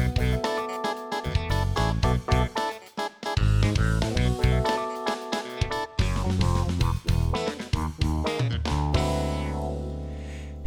Thank 0.00 0.18
you. 0.18 0.39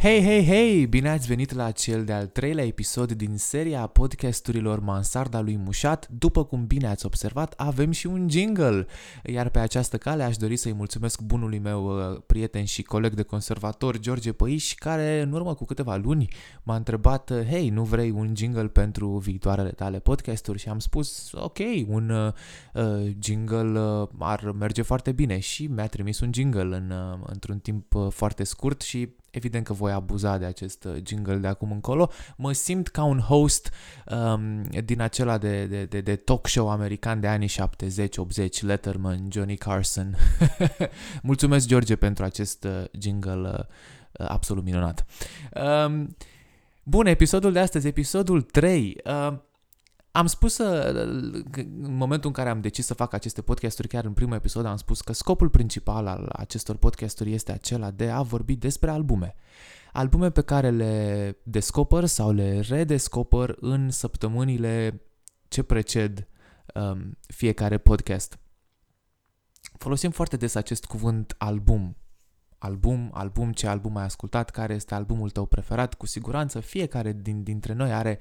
Hei, 0.04 0.22
hei, 0.22 0.44
hei! 0.44 0.86
Bine 0.86 1.08
ați 1.10 1.26
venit 1.26 1.52
la 1.52 1.70
cel 1.70 2.04
de-al 2.04 2.26
treilea 2.26 2.64
episod 2.64 3.12
din 3.12 3.36
seria 3.36 3.86
podcasturilor 3.86 4.80
Mansarda 4.80 5.40
lui 5.40 5.56
Mușat. 5.56 6.08
După 6.08 6.44
cum 6.44 6.66
bine 6.66 6.86
ați 6.86 7.06
observat, 7.06 7.52
avem 7.56 7.90
și 7.90 8.06
un 8.06 8.28
jingle! 8.30 8.86
Iar 9.24 9.48
pe 9.48 9.58
această 9.58 9.98
cale 9.98 10.22
aș 10.22 10.36
dori 10.36 10.56
să-i 10.56 10.72
mulțumesc 10.72 11.20
bunului 11.20 11.58
meu 11.58 11.86
uh, 11.86 12.20
prieten 12.26 12.64
și 12.64 12.82
coleg 12.82 13.14
de 13.14 13.22
conservator, 13.22 13.98
George 13.98 14.32
Păiș, 14.32 14.74
care 14.74 15.20
în 15.20 15.32
urmă 15.32 15.54
cu 15.54 15.64
câteva 15.64 15.96
luni 15.96 16.28
m-a 16.62 16.76
întrebat 16.76 17.30
uh, 17.30 17.46
Hei, 17.48 17.68
nu 17.68 17.82
vrei 17.82 18.10
un 18.10 18.32
jingle 18.36 18.68
pentru 18.68 19.08
viitoarele 19.08 19.70
tale 19.70 19.98
podcasturi? 19.98 20.58
Și 20.58 20.68
am 20.68 20.78
spus, 20.78 21.30
ok, 21.32 21.58
un 21.86 22.10
uh, 22.10 22.32
uh 22.74 23.12
jingle 23.20 23.80
uh, 23.80 24.08
ar 24.18 24.50
merge 24.58 24.82
foarte 24.82 25.12
bine 25.12 25.38
și 25.38 25.66
mi-a 25.66 25.86
trimis 25.86 26.20
un 26.20 26.30
jingle 26.32 26.76
în, 26.76 26.90
uh, 26.90 27.18
într-un 27.26 27.58
timp 27.58 27.94
uh, 27.94 28.06
foarte 28.10 28.44
scurt 28.44 28.80
și 28.80 29.08
evident 29.34 29.64
că 29.64 29.72
voi 29.72 29.92
abuza 29.92 30.38
de 30.38 30.44
acest 30.44 30.84
uh, 30.84 30.96
jingle 31.04 31.36
de 31.36 31.46
acum 31.46 31.72
încolo. 31.72 32.10
Mă 32.36 32.52
simt 32.52 32.88
ca 32.88 33.04
un 33.04 33.18
host 33.18 33.70
um, 34.06 34.62
din 34.84 35.00
acela 35.00 35.38
de, 35.38 35.66
de, 35.66 35.84
de, 35.84 36.00
de 36.00 36.16
talk 36.16 36.46
show 36.46 36.70
american 36.70 37.20
de 37.20 37.26
anii 37.26 37.48
70-80, 37.48 38.60
Letterman, 38.60 39.28
Johnny 39.30 39.56
Carson. 39.56 40.16
Mulțumesc, 41.22 41.66
George, 41.66 41.96
pentru 41.96 42.24
acest 42.24 42.64
uh, 42.64 42.84
jingle 42.98 43.66
uh, 44.12 44.26
absolut 44.28 44.64
minunat. 44.64 45.06
Um, 45.86 46.16
bun, 46.82 47.06
episodul 47.06 47.52
de 47.52 47.58
astăzi, 47.58 47.86
episodul 47.86 48.42
3. 48.42 48.96
Uh, 49.04 49.36
am 50.16 50.26
spus 50.26 50.56
în 50.56 51.96
momentul 51.96 52.28
în 52.28 52.34
care 52.34 52.48
am 52.48 52.60
decis 52.60 52.86
să 52.86 52.94
fac 52.94 53.12
aceste 53.12 53.42
podcasturi, 53.42 53.88
chiar 53.88 54.04
în 54.04 54.12
primul 54.12 54.34
episod 54.34 54.66
am 54.66 54.76
spus 54.76 55.00
că 55.00 55.12
scopul 55.12 55.48
principal 55.48 56.06
al 56.06 56.28
acestor 56.32 56.76
podcasturi 56.76 57.32
este 57.32 57.52
acela 57.52 57.90
de 57.90 58.10
a 58.10 58.22
vorbi 58.22 58.56
despre 58.56 58.90
albume. 58.90 59.34
Albume 59.92 60.30
pe 60.30 60.40
care 60.40 60.70
le 60.70 61.36
descoper 61.42 62.04
sau 62.04 62.32
le 62.32 62.60
redescoper 62.60 63.56
în 63.60 63.90
săptămânile 63.90 65.02
ce 65.48 65.62
preced 65.62 66.28
um, 66.74 67.18
fiecare 67.26 67.78
podcast. 67.78 68.38
Folosim 69.78 70.10
foarte 70.10 70.36
des 70.36 70.54
acest 70.54 70.84
cuvânt 70.84 71.34
album 71.38 71.96
album, 72.64 73.10
album, 73.12 73.52
ce 73.52 73.66
album 73.66 73.96
ai 73.96 74.04
ascultat, 74.04 74.50
care 74.50 74.74
este 74.74 74.94
albumul 74.94 75.30
tău 75.30 75.46
preferat. 75.46 75.94
Cu 75.94 76.06
siguranță 76.06 76.60
fiecare 76.60 77.12
din, 77.12 77.42
dintre 77.42 77.72
noi 77.72 77.92
are 77.92 78.18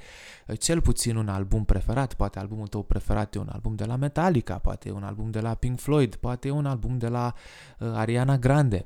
uh, 0.47 0.59
cel 0.59 0.81
puțin 0.81 1.15
un 1.15 1.27
album 1.27 1.65
preferat. 1.65 2.13
Poate 2.13 2.39
albumul 2.39 2.67
tău 2.67 2.83
preferat 2.83 3.35
e 3.35 3.39
un 3.39 3.49
album 3.51 3.75
de 3.75 3.85
la 3.85 3.95
Metallica, 3.95 4.57
poate 4.57 4.89
e 4.89 4.91
un 4.91 5.03
album 5.03 5.31
de 5.31 5.39
la 5.39 5.53
Pink 5.53 5.79
Floyd, 5.79 6.15
poate 6.15 6.47
e 6.47 6.51
un 6.51 6.65
album 6.65 6.97
de 6.97 7.07
la 7.07 7.33
uh, 7.79 7.87
Ariana 7.93 8.37
Grande. 8.37 8.85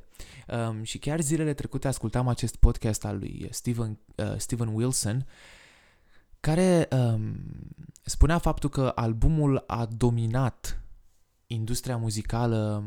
Um, 0.69 0.83
și 0.83 0.97
chiar 0.97 1.21
zilele 1.21 1.53
trecute 1.53 1.87
ascultam 1.87 2.27
acest 2.27 2.55
podcast 2.55 3.05
al 3.05 3.17
lui 3.17 3.47
Steven, 3.51 3.97
uh, 4.15 4.33
Steven 4.37 4.67
Wilson, 4.67 5.25
care 6.39 6.87
um, 6.91 7.35
spunea 8.03 8.37
faptul 8.37 8.69
că 8.69 8.91
albumul 8.95 9.63
a 9.67 9.85
dominat 9.85 10.81
industria 11.47 11.97
muzicală 11.97 12.83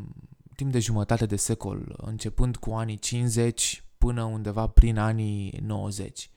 timp 0.60 0.72
de 0.72 0.78
jumătate 0.78 1.26
de 1.26 1.36
secol, 1.36 1.94
începând 1.96 2.56
cu 2.56 2.70
anii 2.70 2.98
50 2.98 3.84
până 3.98 4.22
undeva 4.22 4.66
prin 4.66 4.98
anii 4.98 5.58
90. 5.62 6.30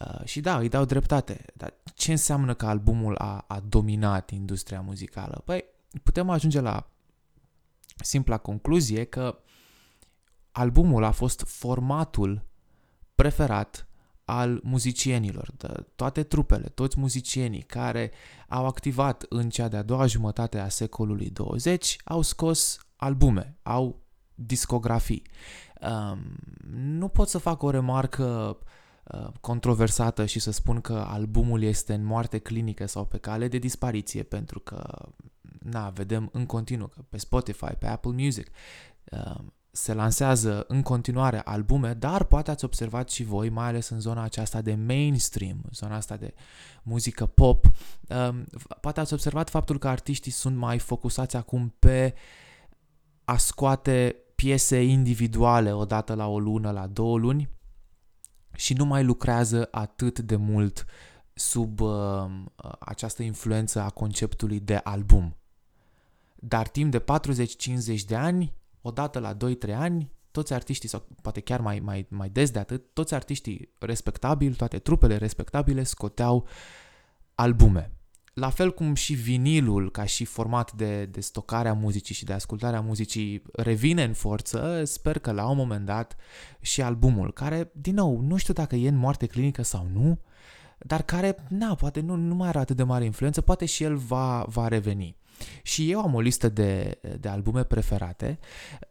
Uh, 0.00 0.24
și 0.24 0.40
da, 0.40 0.58
îi 0.58 0.68
dau 0.68 0.84
dreptate. 0.84 1.44
Dar 1.54 1.74
ce 1.94 2.10
înseamnă 2.10 2.54
că 2.54 2.66
albumul 2.66 3.16
a, 3.16 3.44
a 3.48 3.60
dominat 3.68 4.30
industria 4.30 4.80
muzicală? 4.80 5.42
Păi, 5.44 5.64
putem 6.02 6.30
ajunge 6.30 6.60
la 6.60 6.90
simpla 7.96 8.38
concluzie 8.38 9.04
că 9.04 9.38
albumul 10.50 11.04
a 11.04 11.10
fost 11.10 11.42
formatul 11.46 12.46
preferat 13.14 13.86
al 14.24 14.60
muzicienilor, 14.62 15.52
de 15.56 15.86
toate 15.94 16.22
trupele, 16.22 16.68
toți 16.68 17.00
muzicienii 17.00 17.62
care 17.62 18.10
au 18.48 18.66
activat 18.66 19.24
în 19.28 19.50
cea 19.50 19.68
de-a 19.68 19.82
doua 19.82 20.06
jumătate 20.06 20.58
a 20.58 20.68
secolului 20.68 21.30
20 21.30 21.96
au 22.04 22.22
scos 22.22 22.78
albume, 23.00 23.56
au 23.62 24.00
discografii. 24.34 25.22
Um, 25.80 26.18
nu 26.74 27.08
pot 27.08 27.28
să 27.28 27.38
fac 27.38 27.62
o 27.62 27.70
remarcă 27.70 28.58
uh, 29.04 29.28
controversată 29.40 30.26
și 30.26 30.38
să 30.38 30.50
spun 30.50 30.80
că 30.80 31.04
albumul 31.08 31.62
este 31.62 31.94
în 31.94 32.04
moarte 32.04 32.38
clinică 32.38 32.86
sau 32.86 33.04
pe 33.04 33.18
cale 33.18 33.48
de 33.48 33.58
dispariție, 33.58 34.22
pentru 34.22 34.58
că, 34.60 35.08
na, 35.58 35.88
vedem 35.88 36.28
în 36.32 36.46
continuu 36.46 36.86
că 36.86 37.02
pe 37.08 37.18
Spotify, 37.18 37.72
pe 37.78 37.86
Apple 37.86 38.10
Music, 38.10 38.50
uh, 39.10 39.34
se 39.72 39.94
lansează 39.94 40.64
în 40.68 40.82
continuare 40.82 41.40
albume, 41.44 41.94
dar 41.94 42.24
poate 42.24 42.50
ați 42.50 42.64
observat 42.64 43.10
și 43.10 43.24
voi, 43.24 43.48
mai 43.48 43.66
ales 43.66 43.88
în 43.88 44.00
zona 44.00 44.22
aceasta 44.22 44.60
de 44.60 44.74
mainstream, 44.74 45.62
zona 45.72 45.96
asta 45.96 46.16
de 46.16 46.34
muzică 46.82 47.26
pop, 47.26 47.66
um, 48.08 48.46
poate 48.80 49.00
ați 49.00 49.12
observat 49.12 49.50
faptul 49.50 49.78
că 49.78 49.88
artiștii 49.88 50.30
sunt 50.30 50.56
mai 50.56 50.78
focusați 50.78 51.36
acum 51.36 51.74
pe 51.78 52.14
uh, 52.14 52.20
a 53.30 53.36
scoate 53.36 54.16
piese 54.34 54.82
individuale 54.82 55.72
odată 55.72 56.14
la 56.14 56.26
o 56.26 56.38
lună, 56.38 56.70
la 56.70 56.86
două 56.86 57.18
luni 57.18 57.48
și 58.54 58.74
nu 58.74 58.84
mai 58.84 59.04
lucrează 59.04 59.68
atât 59.70 60.18
de 60.18 60.36
mult 60.36 60.84
sub 61.32 61.80
uh, 61.80 62.24
această 62.78 63.22
influență 63.22 63.80
a 63.80 63.90
conceptului 63.90 64.60
de 64.60 64.74
album. 64.74 65.36
Dar 66.36 66.68
timp 66.68 66.90
de 66.90 67.00
40-50 67.00 67.04
de 68.06 68.16
ani, 68.16 68.54
odată 68.80 69.18
la 69.18 69.36
2-3 69.36 69.74
ani, 69.74 70.12
toți 70.30 70.52
artiștii, 70.52 70.88
sau 70.88 71.06
poate 71.22 71.40
chiar 71.40 71.60
mai, 71.60 71.78
mai, 71.78 72.06
mai 72.08 72.28
des 72.28 72.50
de 72.50 72.58
atât, 72.58 72.84
toți 72.92 73.14
artiștii 73.14 73.74
respectabili, 73.78 74.54
toate 74.54 74.78
trupele 74.78 75.16
respectabile 75.16 75.82
scoteau 75.82 76.46
albume. 77.34 77.99
La 78.32 78.50
fel 78.50 78.74
cum 78.74 78.94
și 78.94 79.14
vinilul, 79.14 79.90
ca 79.90 80.04
și 80.04 80.24
format 80.24 80.72
de, 80.72 81.04
de 81.04 81.20
stocare 81.20 81.68
a 81.68 81.72
muzicii 81.72 82.14
și 82.14 82.24
de 82.24 82.32
ascultare 82.32 82.76
a 82.76 82.80
muzicii, 82.80 83.42
revine 83.52 84.04
în 84.04 84.12
forță, 84.12 84.82
sper 84.84 85.18
că 85.18 85.32
la 85.32 85.48
un 85.48 85.56
moment 85.56 85.86
dat 85.86 86.16
și 86.60 86.82
albumul, 86.82 87.32
care, 87.32 87.70
din 87.72 87.94
nou, 87.94 88.20
nu 88.20 88.36
știu 88.36 88.54
dacă 88.54 88.76
e 88.76 88.88
în 88.88 88.96
moarte 88.96 89.26
clinică 89.26 89.62
sau 89.62 89.88
nu, 89.92 90.20
dar 90.86 91.02
care, 91.02 91.36
na, 91.48 91.74
poate 91.74 92.00
nu, 92.00 92.14
nu 92.14 92.34
mai 92.34 92.48
are 92.48 92.58
atât 92.58 92.76
de 92.76 92.82
mare 92.82 93.04
influență, 93.04 93.40
poate 93.40 93.64
și 93.64 93.82
el 93.82 93.96
va, 93.96 94.44
va 94.48 94.68
reveni. 94.68 95.18
Și 95.62 95.90
eu 95.90 96.00
am 96.00 96.14
o 96.14 96.20
listă 96.20 96.48
de, 96.48 97.00
de 97.20 97.28
albume 97.28 97.62
preferate, 97.62 98.38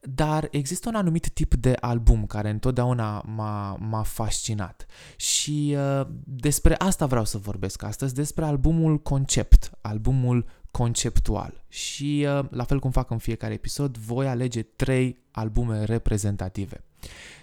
dar 0.02 0.48
există 0.52 0.90
un 0.90 0.96
anumit 0.96 1.30
tip 1.30 1.54
de 1.54 1.76
album 1.80 2.26
care 2.26 2.50
întotdeauna 2.50 3.22
m-a, 3.22 3.76
m-a 3.80 4.04
fascinat. 4.04 4.86
Și 5.16 5.76
uh, 5.78 6.08
despre 6.24 6.76
asta 6.78 7.06
vreau 7.06 7.26
să 7.26 7.38
vorbesc 7.38 7.84
astăzi, 7.84 8.14
despre 8.14 8.46
albumul 8.46 8.98
concept, 8.98 9.72
albumul 9.82 10.46
conceptual. 10.72 11.66
Și 11.68 12.28
uh, 12.28 12.46
la 12.50 12.64
fel 12.64 12.80
cum 12.80 12.92
fac 12.92 13.10
în 13.10 13.18
fiecare 13.18 13.54
episod, 13.54 13.98
voi 13.98 14.28
alege 14.28 14.62
trei 14.62 15.24
albume 15.32 15.84
reprezentative. 15.84 16.84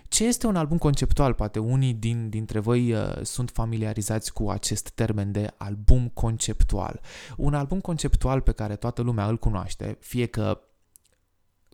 Ce 0.08 0.24
este 0.24 0.46
un 0.46 0.56
album 0.56 0.78
conceptual? 0.78 1.34
Poate 1.34 1.58
unii 1.58 1.94
din, 1.94 2.28
dintre 2.28 2.58
voi 2.58 2.92
uh, 2.92 3.22
sunt 3.22 3.50
familiarizați 3.50 4.32
cu 4.32 4.50
acest 4.50 4.90
termen 4.90 5.32
de 5.32 5.54
album 5.56 6.08
conceptual. 6.08 7.00
Un 7.36 7.54
album 7.54 7.80
conceptual 7.80 8.40
pe 8.40 8.52
care 8.52 8.76
toată 8.76 9.02
lumea 9.02 9.28
îl 9.28 9.38
cunoaște, 9.38 9.96
fie 10.00 10.26
că 10.26 10.60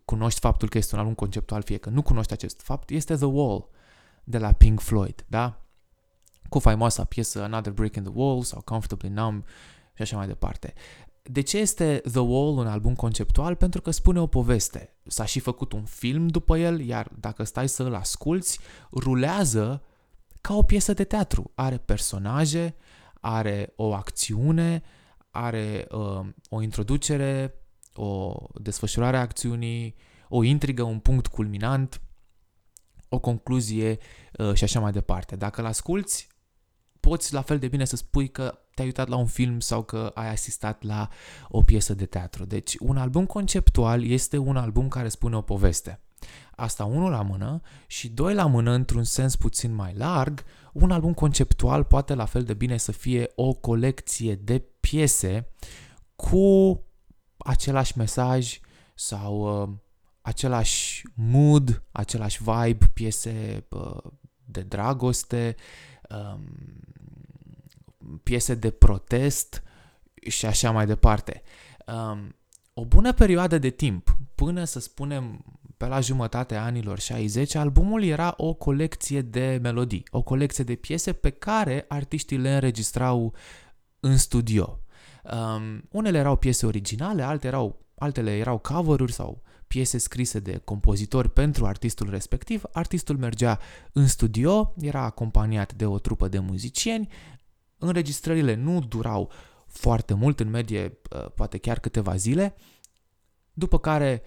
cunoști 0.04 0.40
faptul 0.40 0.68
că 0.68 0.78
este 0.78 0.94
un 0.94 1.00
album 1.00 1.14
conceptual, 1.14 1.62
fie 1.62 1.76
că 1.76 1.90
nu 1.90 2.02
cunoști 2.02 2.32
acest 2.32 2.60
fapt, 2.60 2.90
este 2.90 3.14
The 3.14 3.24
Wall 3.24 3.68
de 4.24 4.38
la 4.38 4.52
Pink 4.52 4.80
Floyd, 4.80 5.24
da? 5.28 5.60
Cu 6.48 6.58
faimoasa 6.58 7.04
piesă 7.04 7.42
Another 7.42 7.72
Break 7.72 7.96
in 7.96 8.02
the 8.02 8.12
Wall 8.14 8.42
sau 8.42 8.60
Comfortably 8.60 9.08
Numb 9.08 9.44
și 9.94 10.02
așa 10.02 10.16
mai 10.16 10.26
departe. 10.26 10.72
De 11.22 11.40
ce 11.40 11.58
este 11.58 12.02
The 12.10 12.20
Wall 12.20 12.58
un 12.58 12.66
album 12.66 12.94
conceptual? 12.94 13.54
Pentru 13.54 13.80
că 13.80 13.90
spune 13.90 14.20
o 14.20 14.26
poveste. 14.26 14.96
S-a 15.06 15.24
și 15.24 15.40
făcut 15.40 15.72
un 15.72 15.84
film 15.84 16.26
după 16.28 16.58
el, 16.58 16.80
iar 16.80 17.10
dacă 17.20 17.44
stai 17.44 17.68
să 17.68 17.82
îl 17.82 17.94
asculți, 17.94 18.58
rulează 18.92 19.82
ca 20.40 20.54
o 20.54 20.62
piesă 20.62 20.92
de 20.92 21.04
teatru. 21.04 21.50
Are 21.54 21.76
personaje, 21.76 22.74
are 23.20 23.72
o 23.76 23.94
acțiune, 23.94 24.82
are 25.30 25.86
uh, 25.90 26.26
o 26.48 26.62
introducere, 26.62 27.54
o 27.94 28.34
desfășurare 28.54 29.16
a 29.16 29.20
acțiunii, 29.20 29.94
o 30.28 30.42
intrigă, 30.42 30.82
un 30.82 30.98
punct 30.98 31.26
culminant, 31.26 32.00
o 33.08 33.18
concluzie 33.18 33.98
uh, 34.38 34.54
și 34.54 34.64
așa 34.64 34.80
mai 34.80 34.92
departe. 34.92 35.36
Dacă 35.36 35.60
îl 35.60 35.66
asculți, 35.66 36.28
poți 37.08 37.32
la 37.32 37.42
fel 37.42 37.58
de 37.58 37.68
bine 37.68 37.84
să 37.84 37.96
spui 37.96 38.28
că 38.28 38.58
te-ai 38.74 38.86
uitat 38.86 39.08
la 39.08 39.16
un 39.16 39.26
film 39.26 39.60
sau 39.60 39.82
că 39.82 40.10
ai 40.14 40.28
asistat 40.28 40.82
la 40.82 41.08
o 41.48 41.62
piesă 41.62 41.94
de 41.94 42.06
teatru. 42.06 42.44
Deci 42.44 42.76
un 42.78 42.96
album 42.96 43.26
conceptual 43.26 44.04
este 44.04 44.36
un 44.36 44.56
album 44.56 44.88
care 44.88 45.08
spune 45.08 45.36
o 45.36 45.40
poveste. 45.40 46.00
Asta 46.56 46.84
unul 46.84 47.10
la 47.10 47.22
mână 47.22 47.60
și 47.86 48.08
doi 48.08 48.34
la 48.34 48.46
mână, 48.46 48.72
într-un 48.72 49.04
sens 49.04 49.36
puțin 49.36 49.74
mai 49.74 49.94
larg, 49.94 50.44
un 50.72 50.90
album 50.90 51.14
conceptual 51.14 51.84
poate 51.84 52.14
la 52.14 52.24
fel 52.24 52.42
de 52.42 52.54
bine 52.54 52.76
să 52.76 52.92
fie 52.92 53.32
o 53.34 53.54
colecție 53.54 54.34
de 54.34 54.64
piese 54.80 55.48
cu 56.16 56.80
același 57.36 57.98
mesaj 57.98 58.60
sau 58.94 59.62
uh, 59.62 59.68
același 60.20 61.04
mood, 61.14 61.82
același 61.92 62.42
vibe, 62.42 62.90
piese 62.94 63.66
uh, 63.70 64.12
de 64.44 64.60
dragoste, 64.60 65.56
um, 66.08 66.44
piese 68.22 68.54
de 68.54 68.70
protest 68.70 69.62
și 70.28 70.46
așa 70.46 70.70
mai 70.70 70.86
departe. 70.86 71.42
Um, 71.86 72.34
o 72.74 72.84
bună 72.84 73.12
perioadă 73.12 73.58
de 73.58 73.70
timp, 73.70 74.16
până 74.34 74.64
să 74.64 74.80
spunem 74.80 75.44
pe 75.76 75.86
la 75.86 76.00
jumătatea 76.00 76.64
anilor 76.64 76.98
60, 76.98 77.54
albumul 77.54 78.02
era 78.02 78.34
o 78.36 78.54
colecție 78.54 79.20
de 79.20 79.58
melodii, 79.62 80.04
o 80.10 80.22
colecție 80.22 80.64
de 80.64 80.74
piese 80.74 81.12
pe 81.12 81.30
care 81.30 81.84
artiștii 81.88 82.36
le 82.36 82.54
înregistrau 82.54 83.34
în 84.00 84.16
studio. 84.16 84.80
Um, 85.32 85.82
unele 85.90 86.18
erau 86.18 86.36
piese 86.36 86.66
originale, 86.66 87.22
alte 87.22 87.46
erau, 87.46 87.84
altele 87.94 88.36
erau 88.36 88.58
cover-uri 88.58 89.12
sau 89.12 89.42
piese 89.66 89.98
scrise 89.98 90.38
de 90.38 90.60
compozitori 90.64 91.30
pentru 91.30 91.66
artistul 91.66 92.10
respectiv. 92.10 92.62
Artistul 92.72 93.16
mergea 93.16 93.58
în 93.92 94.06
studio, 94.06 94.74
era 94.80 95.02
acompaniat 95.02 95.74
de 95.74 95.86
o 95.86 95.98
trupă 95.98 96.28
de 96.28 96.38
muzicieni, 96.38 97.08
înregistrările 97.82 98.54
nu 98.54 98.80
durau 98.80 99.30
foarte 99.66 100.14
mult, 100.14 100.40
în 100.40 100.50
medie 100.50 100.98
uh, 101.16 101.30
poate 101.34 101.58
chiar 101.58 101.78
câteva 101.78 102.16
zile, 102.16 102.54
după 103.52 103.78
care 103.78 104.22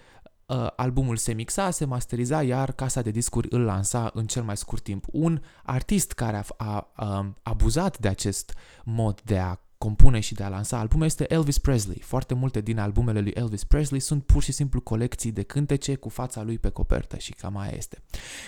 uh, 0.45 0.67
albumul 0.75 1.15
se 1.15 1.33
mixa, 1.33 1.69
se 1.69 1.85
masteriza, 1.85 2.43
iar 2.43 2.71
casa 2.71 3.01
de 3.01 3.11
discuri 3.11 3.47
îl 3.51 3.61
lansa 3.61 4.11
în 4.13 4.25
cel 4.25 4.43
mai 4.43 4.57
scurt 4.57 4.83
timp. 4.83 5.05
Un 5.11 5.41
artist 5.63 6.11
care 6.11 6.37
a, 6.37 6.43
a, 6.57 6.91
a 6.95 7.33
abuzat 7.43 7.99
de 7.99 8.07
acest 8.07 8.53
mod 8.83 9.21
de 9.21 9.37
a 9.37 9.57
compune 9.85 10.19
și 10.19 10.33
de 10.33 10.43
a 10.43 10.49
lansa 10.49 10.77
albume 10.77 11.05
este 11.05 11.33
Elvis 11.33 11.57
Presley. 11.57 11.99
Foarte 12.01 12.33
multe 12.33 12.61
din 12.61 12.79
albumele 12.79 13.19
lui 13.19 13.31
Elvis 13.35 13.63
Presley 13.63 13.99
sunt 13.99 14.23
pur 14.23 14.43
și 14.43 14.51
simplu 14.51 14.81
colecții 14.81 15.31
de 15.31 15.43
cântece 15.43 15.95
cu 15.95 16.09
fața 16.09 16.43
lui 16.43 16.57
pe 16.57 16.69
copertă 16.69 17.17
și 17.17 17.33
cam 17.33 17.57
aia 17.57 17.71
este. 17.75 17.97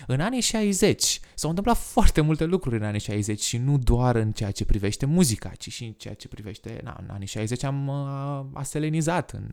În 0.08 0.20
anii 0.20 0.42
60 0.42 1.20
s-au 1.36 1.50
întâmplat 1.50 1.78
foarte 1.78 2.22
multe 2.22 2.46
lucruri 2.46 2.76
în 2.76 2.84
anii 2.84 3.00
60 3.00 3.42
și 3.42 3.58
nu 3.58 3.78
doar 3.78 4.16
în 4.16 4.32
ceea 4.32 4.52
ce 4.52 4.66
privește 4.66 5.06
muzica, 5.06 5.50
ci 5.50 5.72
și 5.72 5.86
în 5.86 5.92
ceea 5.92 6.14
ce 6.14 6.28
privește... 6.28 6.80
Na, 6.84 6.98
în 7.02 7.10
anii 7.10 7.28
60 7.28 7.64
am 7.64 7.88
uh, 7.88 8.46
aselenizat, 8.54 9.32
în 9.32 9.50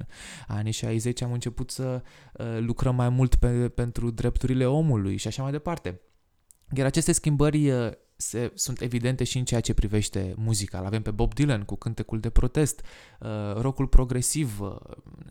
anii 0.47 0.73
60 0.73 1.23
am 1.23 1.33
început 1.33 1.71
să 1.71 2.03
uh, 2.33 2.47
lucrăm 2.59 2.95
mai 2.95 3.09
mult 3.09 3.35
pe, 3.35 3.49
pentru 3.69 4.11
drepturile 4.11 4.67
omului 4.67 5.17
și 5.17 5.27
așa 5.27 5.43
mai 5.43 5.53
departe. 5.53 6.01
Iar 6.77 6.87
aceste 6.87 7.13
schimbări 7.13 7.71
uh, 7.71 7.91
se, 8.25 8.53
sunt 8.55 8.81
evidente 8.81 9.25
și 9.25 9.39
în 9.39 9.45
ceea 9.45 9.61
ce 9.61 9.75
privește 9.75 10.35
muzica. 10.37 10.81
L 10.81 10.85
avem 10.85 11.03
pe 11.03 11.11
Bob 11.11 11.35
Dylan 11.35 11.63
cu 11.63 11.75
cântecul 11.75 12.21
de 12.21 12.31
protest, 12.31 12.83
uh, 13.21 13.29
rockul 13.61 13.87
progresiv 13.87 14.61
uh, 14.61 14.77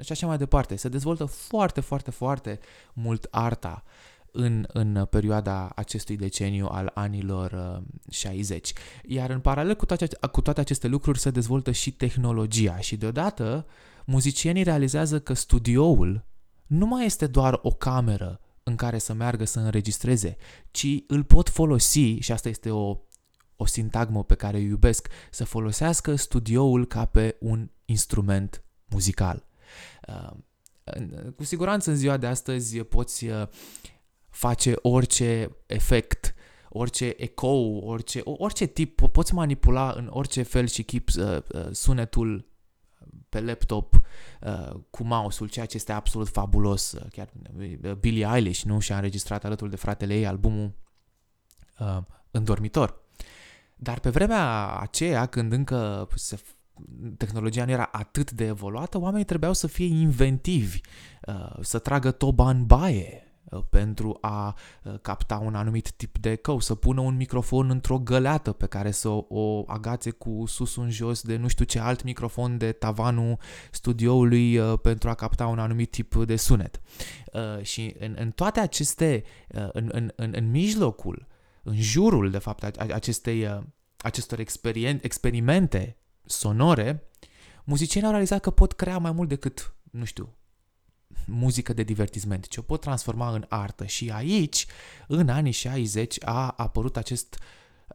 și 0.01 0.12
așa 0.12 0.28
mai 0.28 0.38
departe. 0.38 0.75
Se 0.75 0.90
dezvoltă 0.90 1.25
foarte, 1.25 1.81
foarte, 1.81 2.12
foarte 2.12 2.60
mult 2.94 3.28
arta 3.31 3.84
în, 4.31 4.66
în 4.68 5.06
perioada 5.10 5.72
acestui 5.75 6.18
deceniu 6.18 6.68
al 6.68 6.92
anilor 6.94 7.51
uh, 7.51 7.84
60. 8.12 8.74
Iar 9.06 9.30
în 9.30 9.39
paralel 9.39 9.75
cu 9.75 9.86
toate, 9.86 10.07
cu 10.31 10.42
toate 10.42 10.60
aceste 10.60 10.88
lucruri 10.88 11.19
se 11.19 11.30
dezvoltă 11.30 11.72
și 11.72 11.92
tehnologia 11.92 12.80
și 12.80 12.98
deodată 12.98 13.66
muzicienii 14.06 14.63
realizează 14.63 15.19
că 15.19 15.34
studioul 15.34 16.25
nu 16.68 16.86
mai 16.86 17.06
este 17.06 17.28
doar 17.28 17.60
o 17.62 17.72
cameră 17.72 18.39
în 18.63 18.75
care 18.75 18.98
să 18.98 19.13
meargă 19.13 19.45
să 19.45 19.60
înregistreze, 19.60 20.38
ci 20.71 20.88
îl 21.07 21.24
pot 21.24 21.50
folosi, 21.50 22.18
și 22.19 22.31
asta 22.31 22.50
este 22.50 22.69
o, 22.69 22.98
o 23.56 23.65
sintagmă 23.65 24.24
pe 24.24 24.36
care 24.36 24.57
o 24.57 24.60
iubesc, 24.60 25.07
să 25.31 25.44
folosească 25.44 26.15
studioul 26.15 26.88
ca 26.88 27.06
pe 27.06 27.38
un 27.39 27.69
instrument 27.86 28.63
muzical. 28.86 29.45
Uh, 30.07 30.31
cu 31.36 31.44
siguranță 31.44 31.89
în 31.89 31.95
ziua 31.95 32.18
de 32.18 32.27
astăzi 32.27 32.80
poți 32.80 33.25
uh, 33.25 33.48
face 34.30 34.74
orice 34.81 35.57
efect, 35.65 36.36
orice 36.69 37.13
ecou, 37.18 37.77
orice, 37.77 38.21
orice 38.24 38.65
tip, 38.65 39.01
poți 39.12 39.33
manipula 39.33 39.94
în 39.98 40.07
orice 40.12 40.42
fel 40.42 40.68
și 40.68 40.83
chip 40.83 41.10
uh, 41.18 41.38
sunetul 41.71 42.52
pe 43.33 43.41
laptop 43.41 44.01
uh, 44.41 44.75
cu 44.89 45.03
mouse-ul, 45.03 45.50
ceea 45.50 45.65
ce 45.65 45.75
este 45.75 45.91
absolut 45.91 46.27
fabulos. 46.27 46.91
Uh, 46.91 47.01
chiar 47.12 47.30
uh, 47.57 47.91
Billie 47.91 48.30
Eilish 48.33 48.62
nu 48.62 48.80
și-a 48.80 48.95
înregistrat 48.95 49.45
alături 49.45 49.69
de 49.69 49.75
fratele 49.75 50.15
ei 50.15 50.27
albumul 50.27 50.71
uh, 51.80 51.97
în 52.31 52.44
dormitor. 52.44 53.01
Dar 53.75 54.00
pe 54.00 54.09
vremea 54.09 54.75
aceea, 54.80 55.25
când 55.25 55.51
încă 55.51 56.07
se 56.15 56.39
tehnologia 57.18 57.65
nu 57.65 57.71
era 57.71 57.89
atât 57.91 58.31
de 58.31 58.45
evoluată, 58.45 58.97
oamenii 59.00 59.25
trebuiau 59.25 59.53
să 59.53 59.68
fie 59.68 59.86
inventivi, 59.86 60.79
uh, 61.27 61.57
să 61.62 61.79
tragă 61.79 62.12
toba 62.12 62.50
în 62.50 62.65
baie, 62.65 63.23
Uh, 63.23 63.23
pentru 63.69 64.18
a 64.22 64.56
uh, 64.84 64.94
capta 65.01 65.38
un 65.38 65.56
anumit 65.56 65.92
tip 65.92 66.18
de 66.18 66.31
ecou, 66.31 66.60
să 66.60 66.75
pună 66.75 67.01
un 67.01 67.16
microfon 67.16 67.69
într-o 67.69 68.00
găleată 68.00 68.51
pe 68.51 68.66
care 68.66 68.92
să 68.92 69.10
o 69.28 69.63
agațe 69.68 70.10
cu 70.10 70.44
sus 70.48 70.75
în 70.75 70.90
jos 70.90 71.22
de 71.22 71.38
nu 71.38 71.48
știu 71.48 71.66
ce 71.66 71.80
alt 71.80 72.04
microfon 72.04 72.57
de 72.57 72.72
tavanul 72.72 73.38
studioului 73.72 74.57
uh, 74.57 74.80
pentru 74.81 75.10
a 75.10 75.13
capta 75.13 75.48
un 75.48 75.60
anumit 75.60 75.92
tip 75.92 76.16
de 76.16 76.36
sunet. 76.36 76.81
Și 77.62 77.95
în, 78.00 78.16
în 78.19 78.31
toate 78.31 78.60
aceste, 78.60 79.24
în, 79.48 79.89
în, 79.92 80.12
în, 80.16 80.34
în 80.36 80.50
mijlocul, 80.50 81.28
în 81.63 81.75
jurul, 81.75 82.30
de 82.30 82.38
fapt, 82.38 82.63
acestei, 82.78 83.63
acestor 83.98 84.39
experimente 85.01 85.98
sonore, 86.25 87.10
muzicienii 87.63 88.07
au 88.07 88.13
realizat 88.13 88.42
că 88.42 88.50
pot 88.50 88.74
crea 88.74 88.98
mai 88.98 89.12
mult 89.12 89.30
decât, 89.30 89.75
nu 89.92 90.04
știu, 90.04 90.36
muzică 91.27 91.74
de 91.74 91.83
divertisment, 91.83 92.48
ci 92.48 92.57
o 92.57 92.62
pot 92.62 92.81
transforma 92.81 93.33
în 93.33 93.45
artă. 93.50 93.86
Și 93.86 94.10
aici, 94.10 94.65
în 95.07 95.30
anii 95.30 95.51
60, 95.51 96.18
a 96.24 96.54
apărut 96.57 96.98
acest 96.98 97.39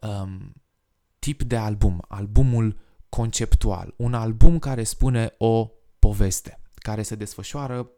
um, 0.01 0.53
tip 1.19 1.43
de 1.43 1.57
album, 1.57 2.05
albumul 2.09 2.79
conceptual, 3.09 3.95
un 3.97 4.15
album 4.15 4.59
care 4.59 4.83
spune 4.83 5.35
o 5.39 5.71
poveste, 5.99 6.61
care 6.75 7.03
se 7.03 7.15
desfășoară 7.15 7.91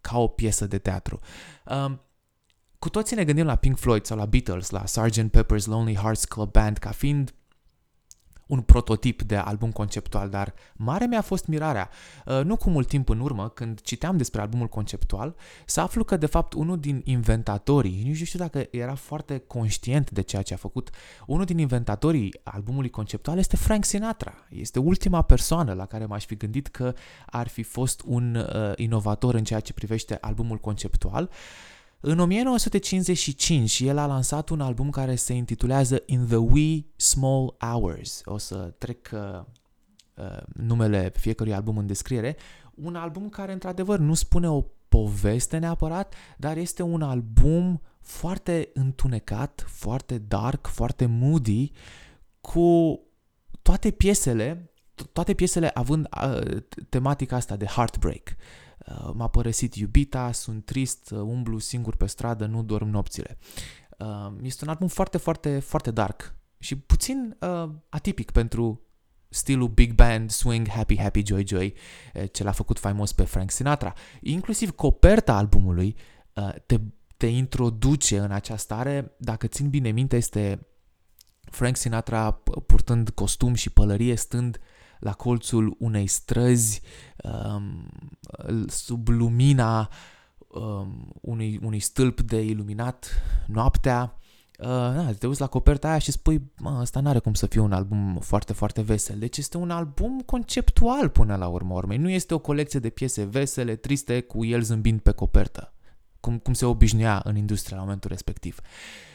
ca 0.00 0.18
o 0.18 0.28
piesă 0.28 0.66
de 0.66 0.78
teatru. 0.78 1.20
Um, 1.66 2.00
cu 2.78 2.88
toții 2.90 3.16
ne 3.16 3.24
gândim 3.24 3.46
la 3.46 3.56
Pink 3.56 3.78
Floyd 3.78 4.04
sau 4.04 4.16
la 4.16 4.26
Beatles, 4.26 4.70
la 4.70 4.86
Sgt. 4.86 5.36
Pepper's 5.36 5.64
Lonely 5.64 5.96
Hearts 5.96 6.24
Club 6.24 6.50
Band 6.50 6.78
ca 6.78 6.90
fiind 6.90 7.34
un 8.46 8.60
prototip 8.60 9.22
de 9.22 9.36
album 9.36 9.70
conceptual, 9.72 10.28
dar 10.28 10.54
mare 10.74 11.06
mi-a 11.06 11.20
fost 11.20 11.46
mirarea, 11.46 11.90
uh, 12.26 12.40
nu 12.44 12.56
cu 12.56 12.70
mult 12.70 12.88
timp 12.88 13.08
în 13.08 13.20
urmă, 13.20 13.48
când 13.48 13.80
citeam 13.80 14.16
despre 14.16 14.40
albumul 14.40 14.68
conceptual, 14.68 15.34
să 15.64 15.80
aflu 15.80 16.04
că, 16.04 16.16
de 16.16 16.26
fapt, 16.26 16.52
unul 16.52 16.78
din 16.78 17.00
inventatorii, 17.04 18.04
nu 18.08 18.14
știu 18.14 18.38
dacă 18.38 18.66
era 18.70 18.94
foarte 18.94 19.38
conștient 19.38 20.10
de 20.10 20.20
ceea 20.20 20.42
ce 20.42 20.54
a 20.54 20.56
făcut, 20.56 20.90
unul 21.26 21.44
din 21.44 21.58
inventatorii 21.58 22.40
albumului 22.42 22.90
conceptual 22.90 23.38
este 23.38 23.56
Frank 23.56 23.84
Sinatra. 23.84 24.34
Este 24.48 24.78
ultima 24.78 25.22
persoană 25.22 25.72
la 25.72 25.86
care 25.86 26.04
m-aș 26.06 26.24
fi 26.24 26.36
gândit 26.36 26.66
că 26.66 26.94
ar 27.26 27.48
fi 27.48 27.62
fost 27.62 28.02
un 28.04 28.34
uh, 28.34 28.72
inovator 28.76 29.34
în 29.34 29.44
ceea 29.44 29.60
ce 29.60 29.72
privește 29.72 30.18
albumul 30.20 30.58
conceptual. 30.58 31.30
Uh, 31.30 31.75
în 32.08 32.18
1955 32.18 33.80
el 33.80 33.98
a 33.98 34.06
lansat 34.06 34.48
un 34.48 34.60
album 34.60 34.90
care 34.90 35.14
se 35.14 35.32
intitulează 35.32 36.02
In 36.06 36.26
the 36.26 36.36
Wee 36.36 36.84
Small 36.96 37.56
Hours. 37.58 38.20
O 38.24 38.38
să 38.38 38.74
trec 38.78 39.10
uh, 39.12 39.44
uh, 40.14 40.42
numele 40.54 41.12
fiecărui 41.16 41.54
album 41.54 41.78
în 41.78 41.86
descriere. 41.86 42.36
Un 42.74 42.94
album 42.94 43.28
care 43.28 43.52
într-adevăr 43.52 43.98
nu 43.98 44.14
spune 44.14 44.48
o 44.48 44.64
poveste 44.88 45.58
neapărat, 45.58 46.14
dar 46.36 46.56
este 46.56 46.82
un 46.82 47.02
album 47.02 47.80
foarte 48.00 48.70
întunecat, 48.74 49.64
foarte 49.68 50.18
dark, 50.18 50.66
foarte 50.66 51.06
moody, 51.06 51.70
cu 52.40 53.00
toate 53.62 53.90
piesele, 53.90 54.70
toate 55.12 55.34
piesele 55.34 55.70
având 55.74 56.06
uh, 56.22 56.62
tematica 56.88 57.36
asta 57.36 57.56
de 57.56 57.64
heartbreak. 57.64 58.22
Uh, 58.28 58.34
Uh, 58.36 58.65
m-a 59.14 59.28
părăsit 59.28 59.74
iubita, 59.74 60.32
sunt 60.32 60.64
trist, 60.64 61.10
uh, 61.10 61.18
umblu 61.18 61.58
singur 61.58 61.96
pe 61.96 62.06
stradă, 62.06 62.46
nu 62.46 62.62
dorm 62.62 62.88
nopțile. 62.88 63.38
Uh, 63.98 64.32
este 64.42 64.64
un 64.64 64.70
album 64.70 64.88
foarte, 64.88 65.18
foarte, 65.18 65.58
foarte 65.58 65.90
dark 65.90 66.34
și 66.58 66.76
puțin 66.76 67.36
atipic 67.88 68.30
pentru 68.30 68.80
stilul 69.28 69.68
big 69.68 69.94
band, 69.94 70.30
swing, 70.30 70.68
happy, 70.68 70.98
happy, 70.98 71.26
joy, 71.26 71.46
joy, 71.46 71.74
ce 72.32 72.44
l-a 72.44 72.52
făcut 72.52 72.78
faimos 72.78 73.12
pe 73.12 73.24
Frank 73.24 73.50
Sinatra. 73.50 73.92
Inclusiv 74.20 74.70
coperta 74.70 75.36
albumului 75.36 75.96
te, 76.66 76.80
te 77.16 77.26
introduce 77.26 78.18
în 78.18 78.30
această 78.30 78.74
stare, 78.74 79.14
dacă 79.18 79.46
țin 79.46 79.70
bine 79.70 79.90
minte, 79.90 80.16
este 80.16 80.66
Frank 81.50 81.76
Sinatra 81.76 82.32
purtând 82.66 83.10
costum 83.10 83.54
și 83.54 83.70
pălărie, 83.70 84.14
stând 84.14 84.60
la 84.98 85.12
colțul 85.12 85.76
unei 85.78 86.06
străzi 86.06 86.80
um, 87.22 87.88
sub 88.66 89.08
lumina 89.08 89.90
um, 90.48 91.12
unui, 91.20 91.58
unui 91.62 91.80
stâlp 91.80 92.20
de 92.20 92.40
iluminat 92.40 93.08
noaptea, 93.46 94.18
uh, 94.58 94.66
na, 94.66 95.12
te 95.12 95.26
uiți 95.26 95.40
la 95.40 95.46
coperta 95.46 95.88
aia 95.88 95.98
și 95.98 96.10
spui, 96.10 96.52
mă, 96.58 96.78
ăsta 96.80 97.00
n-are 97.00 97.18
cum 97.18 97.34
să 97.34 97.46
fie 97.46 97.60
un 97.60 97.72
album 97.72 98.18
foarte, 98.20 98.52
foarte 98.52 98.82
vesel. 98.82 99.18
Deci 99.18 99.36
este 99.36 99.56
un 99.56 99.70
album 99.70 100.20
conceptual 100.20 101.08
până 101.08 101.36
la 101.36 101.46
urmă 101.46 101.74
urmei. 101.74 101.98
Nu 101.98 102.10
este 102.10 102.34
o 102.34 102.38
colecție 102.38 102.80
de 102.80 102.88
piese 102.88 103.24
vesele, 103.24 103.76
triste, 103.76 104.20
cu 104.20 104.44
el 104.44 104.62
zâmbind 104.62 105.00
pe 105.00 105.12
copertă, 105.12 105.72
cum, 106.20 106.38
cum 106.38 106.52
se 106.52 106.64
obișnuia 106.64 107.20
în 107.24 107.36
industria 107.36 107.76
la 107.76 107.82
momentul 107.82 108.10
respectiv. 108.10 108.58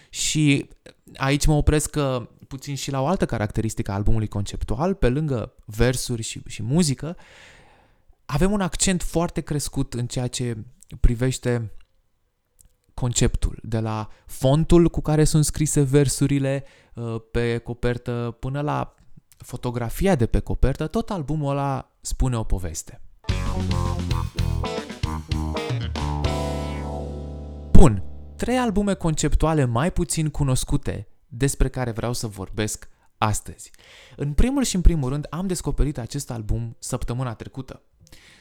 Și 0.10 0.70
aici 1.16 1.46
mă 1.46 1.54
opresc 1.54 1.96
uh, 1.96 2.28
puțin 2.52 2.76
și 2.76 2.92
la 2.92 3.02
o 3.02 3.08
altă 3.08 3.26
caracteristică 3.26 3.92
a 3.92 3.94
albumului 3.94 4.28
conceptual, 4.28 4.94
pe 4.94 5.10
lângă 5.10 5.54
versuri 5.66 6.22
și, 6.22 6.42
și 6.48 6.64
muzică, 6.64 7.18
avem 8.26 8.52
un 8.52 8.62
accent 8.62 9.04
foarte 9.04 9.42
crescut 9.42 9.94
în 9.94 10.08
ceea 10.08 10.28
ce 10.28 10.58
privește 11.00 11.72
conceptul, 12.94 13.60
de 13.64 13.80
la 13.80 14.10
fontul 14.26 14.90
cu 14.90 15.02
care 15.02 15.24
sunt 15.24 15.46
scrise 15.46 15.82
versurile 15.82 16.64
uh, 16.94 17.16
pe 17.32 17.58
copertă 17.58 18.38
până 18.40 18.62
la 18.62 18.96
fotografia 19.38 20.16
de 20.16 20.26
pe 20.26 20.40
copertă, 20.40 20.88
tot 20.88 21.10
albumul 21.10 21.52
ăla 21.52 21.92
spune 22.02 22.38
o 22.38 22.44
poveste. 22.44 23.02
Bun, 27.72 28.04
trei 28.36 28.58
albume 28.58 28.94
conceptuale 28.94 29.66
mai 29.66 29.92
puțin 29.92 30.30
cunoscute 30.30 31.11
despre 31.34 31.70
care 31.70 31.92
vreau 31.92 32.14
să 32.14 32.28
vorbesc 32.28 32.90
astăzi. 33.18 33.72
În 34.16 34.34
primul 34.34 34.64
și 34.64 34.76
în 34.76 34.82
primul 34.82 35.10
rând 35.10 35.28
am 35.30 35.48
descoperit 35.48 35.98
acest 35.98 36.32
album 36.32 36.76
săptămâna 36.80 37.34
trecută. 37.34 37.82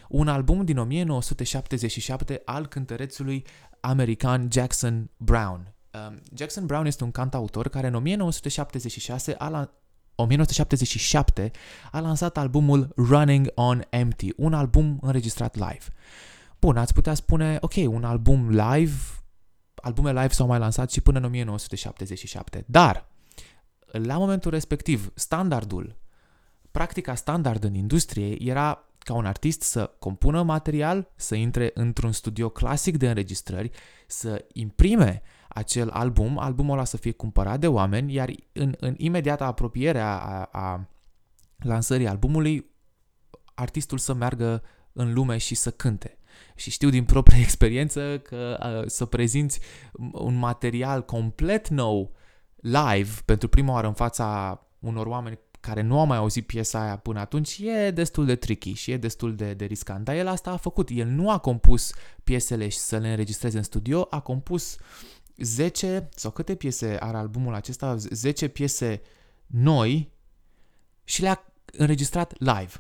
Un 0.09 0.29
album 0.29 0.65
din 0.65 0.79
1977 0.79 2.43
al 2.45 2.67
cântărețului 2.67 3.47
american 3.81 4.49
Jackson 4.53 5.11
Brown. 5.17 5.75
Um, 6.09 6.21
Jackson 6.35 6.67
Brown 6.67 6.87
este 6.87 7.05
un 7.05 7.11
cantautor 7.11 7.69
care 7.69 7.87
în 7.87 7.95
1976 7.95 9.35
a 9.39 9.49
la 9.49 9.71
1977 10.15 11.51
a 11.91 12.01
lansat 12.01 12.37
albumul 12.37 12.93
Running 12.97 13.51
on 13.55 13.83
Empty, 13.89 14.33
un 14.37 14.55
album 14.55 14.99
înregistrat 15.03 15.55
live. 15.55 15.85
Bun, 16.61 16.77
ați 16.77 16.93
putea 16.93 17.15
spune, 17.15 17.59
ok, 17.61 17.75
un 17.77 18.05
album 18.05 18.49
live, 18.49 18.97
albume 19.81 20.13
live 20.13 20.29
s-au 20.29 20.47
mai 20.47 20.59
lansat 20.59 20.91
și 20.91 21.01
până 21.01 21.19
în 21.19 21.25
1977, 21.25 22.65
dar 22.67 23.09
la 23.87 24.19
momentul 24.19 24.51
respectiv, 24.51 25.13
standardul, 25.15 25.97
practica 26.71 27.15
standard 27.15 27.65
în 27.65 27.75
industrie 27.75 28.49
era 28.49 28.85
ca 28.99 29.15
un 29.15 29.27
artist 29.27 29.63
să 29.63 29.91
compună 29.99 30.43
material, 30.43 31.13
să 31.17 31.35
intre 31.35 31.71
într-un 31.75 32.13
studio 32.13 32.49
clasic 32.49 32.97
de 32.97 33.09
înregistrări, 33.09 33.71
să 34.07 34.45
imprime 34.53 35.23
acel 35.49 35.91
album, 35.91 36.39
albumul 36.39 36.75
ăla 36.75 36.85
să 36.85 36.97
fie 36.97 37.13
cumpărat 37.13 37.61
de 37.61 37.67
oameni, 37.67 38.13
iar 38.13 38.31
în, 38.53 38.75
în 38.79 38.95
imediata 38.97 39.47
apropiere 39.47 40.01
a, 40.01 40.19
a, 40.19 40.49
a 40.53 40.89
lansării 41.59 42.07
albumului, 42.07 42.71
artistul 43.55 43.99
să 43.99 44.15
meargă 44.15 44.63
în 44.93 45.13
lume 45.13 45.37
și 45.37 45.55
să 45.55 45.71
cânte. 45.71 46.19
Și 46.55 46.71
știu 46.71 46.89
din 46.89 47.05
proprie 47.05 47.41
experiență 47.47 48.19
că 48.19 48.57
a, 48.59 48.83
să 48.87 49.05
prezinți 49.05 49.61
un 50.13 50.35
material 50.35 51.05
complet 51.05 51.69
nou 51.69 52.15
live 52.57 53.11
pentru 53.25 53.49
prima 53.49 53.73
oară 53.73 53.87
în 53.87 53.93
fața 53.93 54.61
unor 54.79 55.07
oameni 55.07 55.39
care 55.61 55.81
nu 55.81 55.99
au 55.99 56.07
mai 56.07 56.17
auzit 56.17 56.47
piesa 56.47 56.83
aia 56.83 56.97
până 56.97 57.21
atunci, 57.21 57.59
e 57.59 57.91
destul 57.91 58.25
de 58.25 58.37
tricky 58.37 58.73
și 58.73 58.91
e 58.91 58.97
destul 58.97 59.35
de, 59.35 59.55
de 59.55 59.65
riscant. 59.65 60.05
Dar 60.05 60.15
el 60.15 60.29
asta 60.29 60.51
a 60.51 60.57
făcut. 60.57 60.89
El 60.93 61.07
nu 61.07 61.31
a 61.31 61.39
compus 61.39 61.93
piesele 62.25 62.69
și 62.69 62.79
să 62.79 62.97
le 62.97 63.11
înregistreze 63.11 63.57
în 63.57 63.63
studio, 63.63 64.07
a 64.11 64.21
compus 64.21 64.77
10 65.37 66.09
sau 66.15 66.31
câte 66.31 66.55
piese 66.55 66.97
are 67.01 67.17
albumul 67.17 67.55
acesta, 67.55 67.97
10 67.97 68.49
piese 68.49 69.03
noi 69.47 70.13
și 71.05 71.21
le-a 71.21 71.53
înregistrat 71.73 72.35
live. 72.39 72.73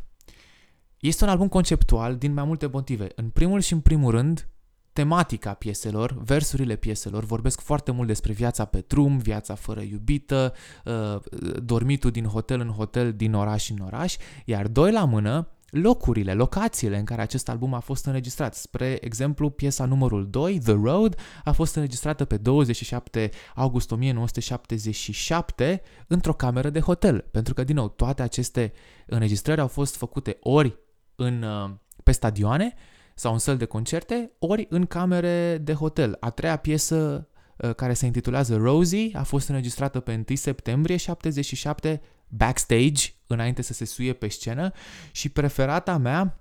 Este 1.00 1.24
un 1.24 1.30
album 1.30 1.48
conceptual 1.48 2.16
din 2.16 2.32
mai 2.32 2.44
multe 2.44 2.66
motive. 2.66 3.08
În 3.14 3.28
primul 3.28 3.60
și 3.60 3.72
în 3.72 3.80
primul 3.80 4.10
rând, 4.10 4.48
tematica 4.92 5.52
pieselor, 5.52 6.22
versurile 6.22 6.76
pieselor 6.76 7.24
vorbesc 7.24 7.60
foarte 7.60 7.90
mult 7.90 8.06
despre 8.06 8.32
viața 8.32 8.64
pe 8.64 8.84
drum, 8.86 9.18
viața 9.18 9.54
fără 9.54 9.80
iubită, 9.80 10.54
uh, 10.84 11.16
dormitul 11.62 12.10
din 12.10 12.24
hotel 12.24 12.60
în 12.60 12.68
hotel, 12.68 13.12
din 13.12 13.34
oraș 13.34 13.70
în 13.70 13.78
oraș, 13.78 14.16
iar 14.44 14.68
doi 14.68 14.92
la 14.92 15.04
mână, 15.04 15.48
locurile, 15.70 16.34
locațiile 16.34 16.98
în 16.98 17.04
care 17.04 17.22
acest 17.22 17.48
album 17.48 17.74
a 17.74 17.78
fost 17.78 18.06
înregistrat. 18.06 18.54
Spre 18.54 18.98
exemplu, 19.00 19.50
piesa 19.50 19.84
numărul 19.84 20.30
2, 20.30 20.58
The 20.58 20.76
Road, 20.82 21.16
a 21.44 21.52
fost 21.52 21.74
înregistrată 21.74 22.24
pe 22.24 22.36
27 22.36 23.30
august 23.54 23.90
1977 23.90 25.82
într-o 26.06 26.34
cameră 26.34 26.70
de 26.70 26.80
hotel, 26.80 27.24
pentru 27.30 27.54
că, 27.54 27.64
din 27.64 27.74
nou, 27.74 27.88
toate 27.88 28.22
aceste 28.22 28.72
înregistrări 29.06 29.60
au 29.60 29.68
fost 29.68 29.96
făcute 29.96 30.36
ori 30.40 30.78
în, 31.20 31.42
uh, 31.42 31.70
pe 32.02 32.12
stadioane, 32.12 32.74
sau 33.14 33.32
în 33.32 33.38
săl 33.38 33.56
de 33.56 33.64
concerte, 33.64 34.30
ori 34.38 34.66
în 34.68 34.86
camere 34.86 35.58
de 35.58 35.72
hotel. 35.72 36.16
A 36.20 36.30
treia 36.30 36.56
piesă 36.56 37.28
uh, 37.56 37.74
care 37.74 37.94
se 37.94 38.06
intitulează 38.06 38.56
Rosie 38.56 39.10
a 39.12 39.22
fost 39.22 39.48
înregistrată 39.48 40.00
pe 40.00 40.24
1 40.28 40.36
septembrie 40.36 40.96
77 40.96 42.00
backstage, 42.28 43.12
înainte 43.26 43.62
să 43.62 43.72
se 43.72 43.84
suie 43.84 44.12
pe 44.12 44.28
scenă 44.28 44.72
și 45.12 45.28
preferata 45.28 45.96
mea, 45.96 46.38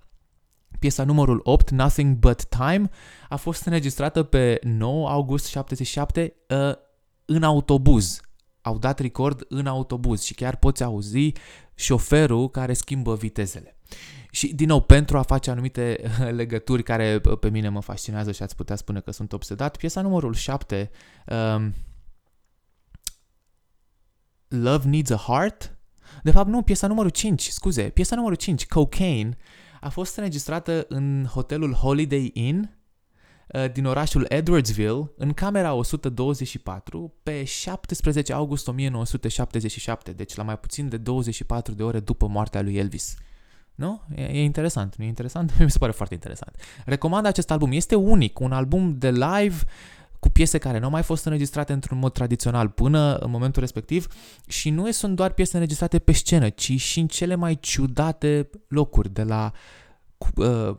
piesa 0.78 1.04
numărul 1.04 1.40
8, 1.42 1.70
Nothing 1.70 2.16
But 2.16 2.44
Time, 2.44 2.90
a 3.28 3.36
fost 3.36 3.64
înregistrată 3.64 4.22
pe 4.22 4.58
9 4.62 5.08
august 5.08 5.46
77 5.46 6.34
uh, 6.48 6.72
în 7.24 7.42
autobuz. 7.42 8.20
Au 8.60 8.78
dat 8.78 8.98
record 8.98 9.44
în 9.48 9.66
autobuz 9.66 10.22
și 10.22 10.34
chiar 10.34 10.56
poți 10.56 10.82
auzi 10.82 11.32
șoferul 11.74 12.50
care 12.50 12.72
schimbă 12.72 13.14
vitezele. 13.14 13.76
Și, 14.30 14.54
din 14.54 14.66
nou, 14.66 14.80
pentru 14.80 15.18
a 15.18 15.22
face 15.22 15.50
anumite 15.50 16.10
legături 16.40 16.82
care 16.82 17.20
pe 17.40 17.50
mine 17.50 17.68
mă 17.68 17.80
fascinează 17.80 18.32
și 18.32 18.42
ați 18.42 18.56
putea 18.56 18.76
spune 18.76 19.00
că 19.00 19.10
sunt 19.10 19.32
obsedat, 19.32 19.76
piesa 19.76 20.00
numărul 20.00 20.34
7, 20.34 20.90
um, 21.26 21.74
Love 24.48 24.88
Needs 24.88 25.10
a 25.10 25.16
Heart, 25.16 25.78
de 26.22 26.30
fapt 26.30 26.48
nu, 26.48 26.62
piesa 26.62 26.86
numărul 26.86 27.10
5, 27.10 27.42
scuze, 27.48 27.82
piesa 27.82 28.16
numărul 28.16 28.36
5, 28.36 28.66
Cocaine, 28.66 29.36
a 29.80 29.88
fost 29.88 30.16
înregistrată 30.16 30.86
în 30.88 31.24
hotelul 31.24 31.72
Holiday 31.72 32.30
Inn 32.34 32.78
uh, 33.48 33.72
din 33.72 33.84
orașul 33.86 34.26
Edwardsville, 34.28 35.10
în 35.16 35.32
camera 35.32 35.72
124, 35.74 37.14
pe 37.22 37.44
17 37.44 38.32
august 38.32 38.68
1977, 38.68 40.12
deci 40.12 40.34
la 40.34 40.42
mai 40.42 40.58
puțin 40.58 40.88
de 40.88 40.96
24 40.96 41.74
de 41.74 41.82
ore 41.82 42.00
după 42.00 42.26
moartea 42.26 42.62
lui 42.62 42.76
Elvis. 42.76 43.14
Nu? 43.80 44.02
E, 44.14 44.22
e 44.22 44.42
interesant, 44.42 44.96
nu 44.96 45.04
e 45.04 45.08
interesant? 45.08 45.58
Mi 45.58 45.70
se 45.70 45.78
pare 45.78 45.92
foarte 45.92 46.14
interesant. 46.14 46.56
Recomand 46.84 47.26
acest 47.26 47.50
album, 47.50 47.72
este 47.72 47.94
unic, 47.94 48.38
un 48.38 48.52
album 48.52 48.98
de 48.98 49.10
live 49.10 49.56
cu 50.18 50.28
piese 50.28 50.58
care 50.58 50.78
nu 50.78 50.84
au 50.84 50.90
mai 50.90 51.02
fost 51.02 51.24
înregistrate 51.24 51.72
într-un 51.72 51.98
mod 51.98 52.12
tradițional 52.12 52.68
până 52.68 53.16
în 53.16 53.30
momentul 53.30 53.60
respectiv 53.60 54.06
și 54.48 54.70
nu 54.70 54.90
sunt 54.90 55.16
doar 55.16 55.32
piese 55.32 55.54
înregistrate 55.54 55.98
pe 55.98 56.12
scenă, 56.12 56.48
ci 56.48 56.80
și 56.80 57.00
în 57.00 57.06
cele 57.06 57.34
mai 57.34 57.58
ciudate 57.60 58.50
locuri, 58.68 59.12
de 59.12 59.22
la 59.22 59.52
uh, 60.36 60.76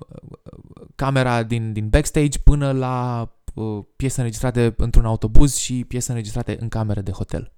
camera 0.96 1.44
din, 1.44 1.74
din 1.74 1.90
backstage 1.90 2.40
până 2.40 2.72
la 2.72 3.28
uh, 3.54 3.84
piese 3.96 4.20
înregistrate 4.20 4.74
într-un 4.78 5.06
autobuz 5.06 5.56
și 5.56 5.86
piese 5.86 6.10
înregistrate 6.10 6.58
în 6.60 6.70
camere 6.70 7.02
de 7.02 7.12
hotel. 7.12 7.52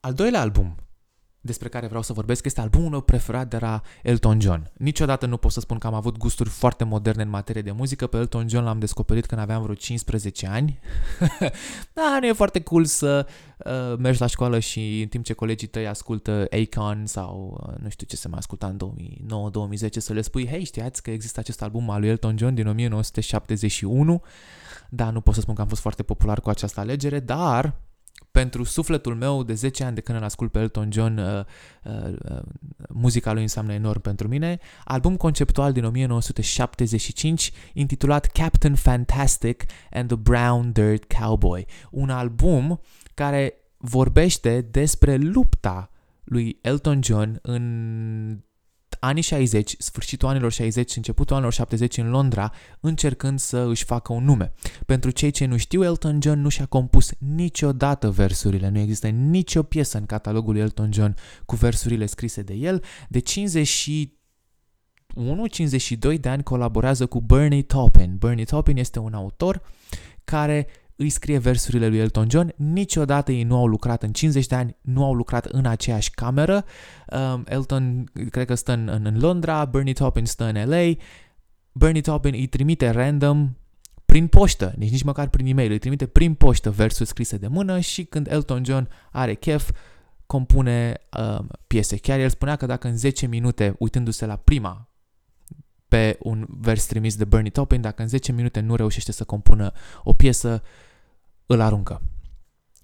Al 0.00 0.12
doilea 0.12 0.40
album 0.40 0.76
despre 1.40 1.68
care 1.68 1.86
vreau 1.86 2.02
să 2.02 2.12
vorbesc 2.12 2.44
este 2.44 2.60
albumul 2.60 2.90
meu 2.90 3.00
preferat 3.00 3.48
de 3.48 3.58
la 3.60 3.82
Elton 4.02 4.40
John. 4.40 4.70
Niciodată 4.76 5.26
nu 5.26 5.36
pot 5.36 5.52
să 5.52 5.60
spun 5.60 5.78
că 5.78 5.86
am 5.86 5.94
avut 5.94 6.16
gusturi 6.16 6.48
foarte 6.48 6.84
moderne 6.84 7.22
în 7.22 7.28
materie 7.28 7.62
de 7.62 7.70
muzică. 7.70 8.06
Pe 8.06 8.16
Elton 8.16 8.48
John 8.48 8.64
l-am 8.64 8.78
descoperit 8.78 9.26
când 9.26 9.40
aveam 9.40 9.62
vreo 9.62 9.74
15 9.74 10.46
ani. 10.46 10.78
da, 11.96 12.18
nu 12.20 12.26
e 12.26 12.32
foarte 12.32 12.60
cool 12.60 12.84
să 12.84 13.26
uh, 13.58 13.98
mergi 13.98 14.20
la 14.20 14.26
școală 14.26 14.58
și 14.58 15.00
în 15.00 15.08
timp 15.08 15.24
ce 15.24 15.32
colegii 15.32 15.68
tăi 15.68 15.86
ascultă 15.86 16.46
Akon 16.50 17.06
sau 17.06 17.60
uh, 17.68 17.74
nu 17.82 17.88
știu 17.88 18.06
ce 18.06 18.16
se 18.16 18.28
mai 18.28 18.38
asculta 18.38 18.66
în 18.66 18.78
2009-2010 19.86 19.90
să 19.90 20.12
le 20.12 20.20
spui, 20.20 20.46
hei, 20.46 20.64
știați 20.64 21.02
că 21.02 21.10
există 21.10 21.40
acest 21.40 21.62
album 21.62 21.90
al 21.90 22.00
lui 22.00 22.08
Elton 22.08 22.38
John 22.38 22.54
din 22.54 22.66
1971? 22.66 24.22
Da, 24.90 25.10
nu 25.10 25.20
pot 25.20 25.34
să 25.34 25.40
spun 25.40 25.54
că 25.54 25.60
am 25.60 25.68
fost 25.68 25.80
foarte 25.80 26.02
popular 26.02 26.40
cu 26.40 26.48
această 26.48 26.80
alegere, 26.80 27.20
dar 27.20 27.74
pentru 28.30 28.64
sufletul 28.64 29.14
meu 29.14 29.42
de 29.42 29.54
10 29.54 29.84
ani 29.84 29.94
de 29.94 30.00
când 30.00 30.18
îl 30.18 30.24
ascult 30.24 30.50
pe 30.50 30.58
Elton 30.58 30.92
John, 30.92 31.18
uh, 31.18 31.44
uh, 31.84 32.12
uh, 32.30 32.38
muzica 32.88 33.32
lui 33.32 33.42
înseamnă 33.42 33.72
enorm 33.72 34.00
pentru 34.00 34.28
mine. 34.28 34.58
Album 34.84 35.16
conceptual 35.16 35.72
din 35.72 35.84
1975 35.84 37.52
intitulat 37.72 38.26
Captain 38.26 38.74
Fantastic 38.74 39.64
and 39.90 40.08
the 40.08 40.16
Brown 40.16 40.72
Dirt 40.72 41.12
Cowboy. 41.12 41.66
Un 41.90 42.10
album 42.10 42.80
care 43.14 43.54
vorbește 43.76 44.60
despre 44.60 45.16
lupta 45.16 45.90
lui 46.24 46.58
Elton 46.62 47.02
John 47.02 47.38
în 47.42 48.42
anii 49.00 49.22
60, 49.22 49.74
sfârșitul 49.78 50.28
anilor 50.28 50.52
60, 50.52 50.96
începutul 50.96 51.34
anilor 51.34 51.52
70 51.52 51.96
în 51.96 52.10
Londra, 52.10 52.52
încercând 52.80 53.38
să 53.38 53.66
își 53.68 53.84
facă 53.84 54.12
un 54.12 54.24
nume. 54.24 54.52
Pentru 54.86 55.10
cei 55.10 55.30
ce 55.30 55.44
nu 55.44 55.56
știu, 55.56 55.84
Elton 55.84 56.18
John 56.22 56.40
nu 56.40 56.48
și-a 56.48 56.66
compus 56.66 57.10
niciodată 57.18 58.10
versurile, 58.10 58.68
nu 58.68 58.78
există 58.78 59.08
nicio 59.08 59.62
piesă 59.62 59.98
în 59.98 60.06
catalogul 60.06 60.52
lui 60.52 60.62
Elton 60.62 60.92
John 60.92 61.14
cu 61.44 61.56
versurile 61.56 62.06
scrise 62.06 62.42
de 62.42 62.54
el. 62.54 62.84
De 63.08 63.18
50 63.18 63.68
1-52 65.14 66.20
de 66.20 66.28
ani 66.28 66.42
colaborează 66.42 67.06
cu 67.06 67.20
Bernie 67.20 67.62
Taupin. 67.62 68.16
Bernie 68.18 68.44
Taupin 68.44 68.76
este 68.76 68.98
un 68.98 69.14
autor 69.14 69.62
care 70.24 70.66
îi 71.00 71.08
scrie 71.08 71.38
versurile 71.38 71.88
lui 71.88 71.98
Elton 71.98 72.30
John. 72.30 72.54
Niciodată 72.56 73.32
ei 73.32 73.42
nu 73.42 73.56
au 73.56 73.66
lucrat 73.66 74.02
în 74.02 74.12
50 74.12 74.46
de 74.46 74.54
ani, 74.54 74.76
nu 74.80 75.04
au 75.04 75.14
lucrat 75.14 75.44
în 75.44 75.66
aceeași 75.66 76.10
cameră. 76.10 76.64
Um, 77.06 77.44
Elton 77.48 78.10
cred 78.30 78.46
că 78.46 78.54
stă 78.54 78.72
în, 78.72 78.88
în 78.88 79.18
Londra, 79.18 79.64
Bernie 79.64 79.92
Taupin 79.92 80.24
stă 80.24 80.44
în 80.44 80.68
LA. 80.68 80.92
Bernie 81.72 82.00
Taupin 82.00 82.34
îi 82.34 82.46
trimite 82.46 82.90
random 82.90 83.56
prin 84.06 84.26
poștă, 84.26 84.74
nici 84.76 84.90
nici 84.90 85.02
măcar 85.02 85.28
prin 85.28 85.46
e-mail, 85.46 85.70
îi 85.70 85.78
trimite 85.78 86.06
prin 86.06 86.34
poștă 86.34 86.70
versuri 86.70 87.08
scrise 87.08 87.36
de 87.36 87.46
mână 87.46 87.80
și 87.80 88.04
când 88.04 88.26
Elton 88.30 88.64
John 88.64 88.88
are 89.10 89.34
chef, 89.34 89.70
compune 90.26 91.00
um, 91.18 91.48
piese. 91.66 91.96
Chiar 91.96 92.18
el 92.18 92.28
spunea 92.28 92.56
că 92.56 92.66
dacă 92.66 92.88
în 92.88 92.96
10 92.96 93.26
minute, 93.26 93.74
uitându-se 93.78 94.26
la 94.26 94.36
prima 94.36 94.88
pe 95.88 96.18
un 96.20 96.46
vers 96.48 96.86
trimis 96.86 97.16
de 97.16 97.24
Bernie 97.24 97.50
Taupin, 97.50 97.80
dacă 97.80 98.02
în 98.02 98.08
10 98.08 98.32
minute 98.32 98.60
nu 98.60 98.74
reușește 98.74 99.12
să 99.12 99.24
compună 99.24 99.72
o 100.02 100.12
piesă, 100.12 100.62
îl 101.48 101.60
aruncă. 101.60 102.02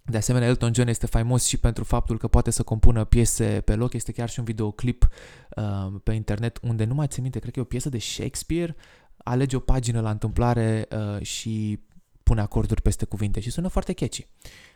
De 0.06 0.16
asemenea, 0.16 0.48
Elton 0.48 0.74
John 0.74 0.88
este 0.88 1.06
faimos 1.06 1.44
și 1.44 1.56
pentru 1.56 1.84
faptul 1.84 2.18
că 2.18 2.28
poate 2.28 2.50
să 2.50 2.62
compună 2.62 3.04
piese 3.04 3.62
pe 3.64 3.74
loc. 3.74 3.92
Este 3.92 4.12
chiar 4.12 4.28
și 4.28 4.38
un 4.38 4.44
videoclip 4.44 5.08
uh, 5.56 6.00
pe 6.02 6.12
internet 6.12 6.58
unde 6.62 6.84
nu 6.84 6.94
mai 6.94 7.06
țin 7.06 7.22
minte, 7.22 7.38
cred 7.38 7.52
că 7.52 7.58
e 7.58 7.62
o 7.62 7.66
piesă 7.66 7.88
de 7.88 7.98
Shakespeare, 7.98 8.76
alege 9.16 9.56
o 9.56 9.58
pagină 9.58 10.00
la 10.00 10.10
întâmplare 10.10 10.88
uh, 10.90 11.22
și 11.22 11.80
pune 12.22 12.40
acorduri 12.40 12.82
peste 12.82 13.04
cuvinte 13.04 13.40
și 13.40 13.50
sună 13.50 13.68
foarte 13.68 13.92
catchy. 13.92 14.26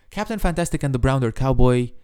Captain 0.09 0.39
Fantastic 0.39 0.83
and 0.83 0.93
the 0.93 1.01
Brown 1.01 1.31
Cowboy 1.31 1.95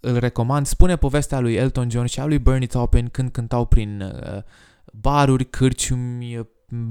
îl 0.00 0.18
recomand, 0.18 0.66
spune 0.66 0.96
povestea 0.96 1.40
lui 1.40 1.54
Elton 1.54 1.90
John 1.90 2.06
și 2.06 2.20
a 2.20 2.24
lui 2.24 2.38
Bernie 2.38 2.66
Taupin 2.66 3.08
când 3.08 3.30
cântau 3.30 3.66
prin 3.66 4.00
uh, 4.00 4.42
baruri, 4.92 5.50
cârciumi, 5.50 6.48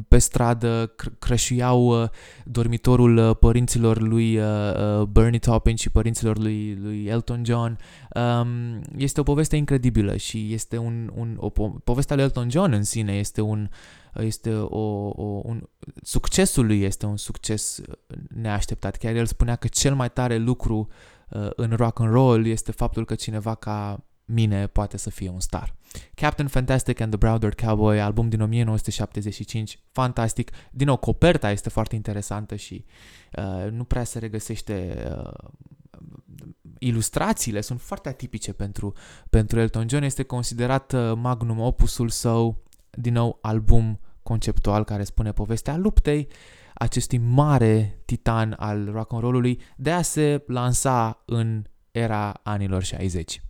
pe 0.08 0.18
stradă, 0.18 0.94
crășuiau 1.20 2.02
uh, 2.02 2.10
dormitorul 2.46 3.18
uh, 3.18 3.36
părinților 3.40 4.02
lui 4.02 4.38
uh, 4.38 5.02
Bernie 5.02 5.40
Taupin 5.40 5.76
și 5.76 5.90
părinților 5.90 6.38
lui, 6.38 6.78
lui 6.82 7.06
Elton 7.06 7.46
John. 7.46 7.78
Um, 8.16 8.82
este 8.98 9.20
o 9.20 9.24
poveste 9.24 9.56
incredibilă 9.56 10.16
și 10.16 10.54
este 10.54 10.78
un, 10.78 11.12
un, 11.16 11.38
o 11.40 11.50
po- 11.50 11.84
povestea 11.84 12.16
lui 12.16 12.26
Elton 12.26 12.50
John 12.50 12.72
în 12.72 12.84
sine 12.84 13.14
este 13.14 13.42
un 13.42 13.70
este 14.14 14.54
o, 14.54 15.08
o, 15.08 15.42
un, 15.44 15.64
succesul 16.02 16.66
lui 16.66 16.82
este 16.82 17.06
un 17.06 17.18
succes 17.18 17.82
neașteptat. 18.28 18.96
Chiar 18.96 19.16
el 19.16 19.26
spunea 19.26 19.56
că 19.56 19.68
cel 19.68 19.96
mai 19.96 20.12
tare 20.12 20.38
lucru 20.38 20.88
uh, 21.30 21.50
în 21.56 21.74
rock 21.76 22.00
and 22.00 22.12
roll 22.12 22.46
este 22.46 22.72
faptul 22.72 23.06
că 23.06 23.16
cineva 23.16 23.56
ca 23.56 24.04
mine 24.32 24.68
poate 24.68 24.98
să 24.98 25.10
fie 25.10 25.30
un 25.30 25.40
star. 25.40 25.76
Captain 26.14 26.48
Fantastic 26.48 27.00
and 27.00 27.10
the 27.10 27.18
Browder 27.18 27.56
Cowboy, 27.56 28.02
album 28.02 28.30
din 28.30 28.42
1975, 28.42 29.80
fantastic. 29.92 30.52
Din 30.72 30.88
nou, 30.88 30.98
coperta 30.98 31.52
este 31.52 31.70
foarte 31.70 31.96
interesantă 31.96 32.56
și 32.56 32.86
uh, 33.38 33.72
nu 33.72 33.84
prea 33.84 34.04
se 34.04 34.20
regăsește 34.20 35.06
uh, 35.18 35.50
ilustrațiile 36.80 37.62
sunt 37.62 37.82
foarte 37.82 38.10
atipice 38.10 38.54
pentru, 38.54 38.94
pentru 39.30 39.60
Elton 39.60 39.90
John. 39.90 40.04
Este 40.04 40.24
considerat 40.24 40.94
uh, 40.94 41.12
magnum 41.16 41.60
opusul 41.60 42.10
său, 42.10 42.64
din 42.90 43.14
nou, 43.14 43.38
album 43.42 44.00
conceptual 44.24 44.84
care 44.84 45.04
spune 45.04 45.32
povestea 45.32 45.78
luptei 45.78 46.28
acestui 46.74 47.18
mare 47.18 48.02
titan 48.06 48.56
al 48.60 48.90
rock 48.92 49.14
and 49.14 49.22
roll-ului 49.22 49.62
de 49.76 49.92
a 49.92 50.02
se 50.02 50.44
lansa 50.48 51.24
în 51.26 51.64
era 51.92 52.40
anilor 52.44 52.84
60. 52.84 53.42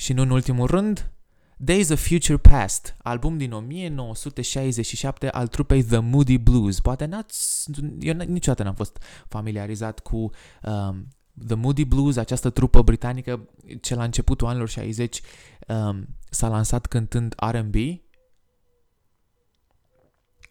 Și 0.00 0.12
nu 0.12 0.22
în 0.22 0.30
ultimul 0.30 0.66
rând, 0.66 1.10
Days 1.56 1.88
of 1.88 2.06
Future 2.08 2.36
Past, 2.36 2.96
album 3.02 3.36
din 3.36 3.52
1967 3.52 5.28
al 5.28 5.46
trupei 5.46 5.82
The 5.82 5.98
Moody 5.98 6.38
Blues. 6.38 6.80
Poate 6.80 7.04
n-ați, 7.04 7.70
eu 7.98 8.14
niciodată 8.14 8.62
n-am 8.62 8.74
fost 8.74 9.02
familiarizat 9.28 10.00
cu 10.00 10.16
um, 10.16 11.08
The 11.46 11.54
Moody 11.54 11.84
Blues, 11.84 12.16
această 12.16 12.50
trupă 12.50 12.82
britanică 12.82 13.48
ce 13.80 13.94
la 13.94 14.04
începutul 14.04 14.46
anilor 14.46 14.68
60 14.68 15.20
um, 15.68 16.06
s-a 16.30 16.48
lansat 16.48 16.86
cântând 16.86 17.34
R&B. 17.50 17.74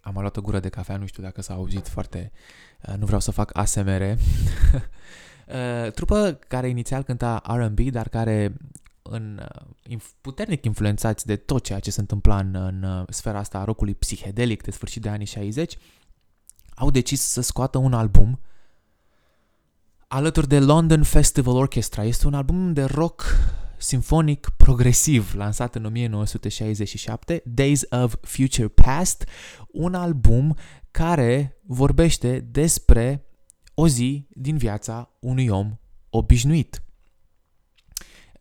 Am 0.01 0.13
luat 0.13 0.37
o 0.37 0.41
gură 0.41 0.59
de 0.59 0.69
cafea, 0.69 0.97
nu 0.97 1.05
știu 1.05 1.23
dacă 1.23 1.41
s-a 1.41 1.53
auzit 1.53 1.87
foarte... 1.87 2.31
Uh, 2.87 2.95
nu 2.97 3.05
vreau 3.05 3.19
să 3.19 3.31
fac 3.31 3.57
ASMR. 3.57 4.01
uh, 5.47 5.91
trupă 5.91 6.39
care 6.47 6.69
inițial 6.69 7.03
cânta 7.03 7.41
R&B, 7.45 7.79
dar 7.79 8.09
care 8.09 8.53
în, 9.09 9.41
uh, 9.89 10.01
puternic 10.21 10.65
influențați 10.65 11.25
de 11.25 11.35
tot 11.35 11.63
ceea 11.63 11.79
ce 11.79 11.91
se 11.91 11.99
întâmpla 11.99 12.37
în, 12.37 12.55
în 12.55 12.83
uh, 12.83 13.03
sfera 13.09 13.39
asta 13.39 13.59
a 13.59 13.63
rockului 13.63 13.95
psihedelic 13.95 14.63
de 14.63 14.71
sfârșit 14.71 15.01
de 15.01 15.09
anii 15.09 15.25
60, 15.25 15.77
au 16.75 16.91
decis 16.91 17.21
să 17.21 17.41
scoată 17.41 17.77
un 17.77 17.93
album 17.93 18.39
alături 20.07 20.47
de 20.47 20.59
London 20.59 21.03
Festival 21.03 21.55
Orchestra. 21.55 22.03
Este 22.03 22.27
un 22.27 22.33
album 22.33 22.73
de 22.73 22.83
rock 22.83 23.23
sinfonic 23.77 24.49
progresiv 24.57 25.33
lansat 25.35 25.75
în 25.75 25.85
1967, 25.85 27.41
Days 27.45 27.81
of 27.89 28.15
Future 28.21 28.67
Past, 28.67 29.25
un 29.71 29.93
album 29.93 30.57
care 30.91 31.59
vorbește 31.65 32.39
despre 32.39 33.25
o 33.73 33.87
zi 33.87 34.27
din 34.29 34.57
viața 34.57 35.09
unui 35.19 35.47
om 35.47 35.77
obișnuit. 36.09 36.83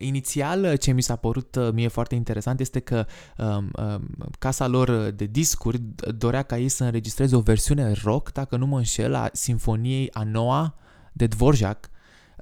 Inițial, 0.00 0.76
ce 0.76 0.92
mi 0.92 1.02
s-a 1.02 1.16
părut 1.16 1.54
uh, 1.54 1.72
mie 1.72 1.88
foarte 1.88 2.14
interesant 2.14 2.60
este 2.60 2.80
că 2.80 3.06
um, 3.38 3.70
um, 3.76 4.08
casa 4.38 4.66
lor 4.66 4.90
de 5.10 5.24
discuri 5.24 5.78
dorea 6.16 6.42
ca 6.42 6.58
ei 6.58 6.68
să 6.68 6.84
înregistreze 6.84 7.36
o 7.36 7.40
versiune 7.40 7.92
rock, 8.02 8.32
dacă 8.32 8.56
nu 8.56 8.66
mă 8.66 8.76
înșel, 8.76 9.14
a 9.14 9.28
Sinfoniei 9.32 10.10
a 10.12 10.22
noua 10.22 10.74
de 11.12 11.26
Dvorak. 11.26 11.90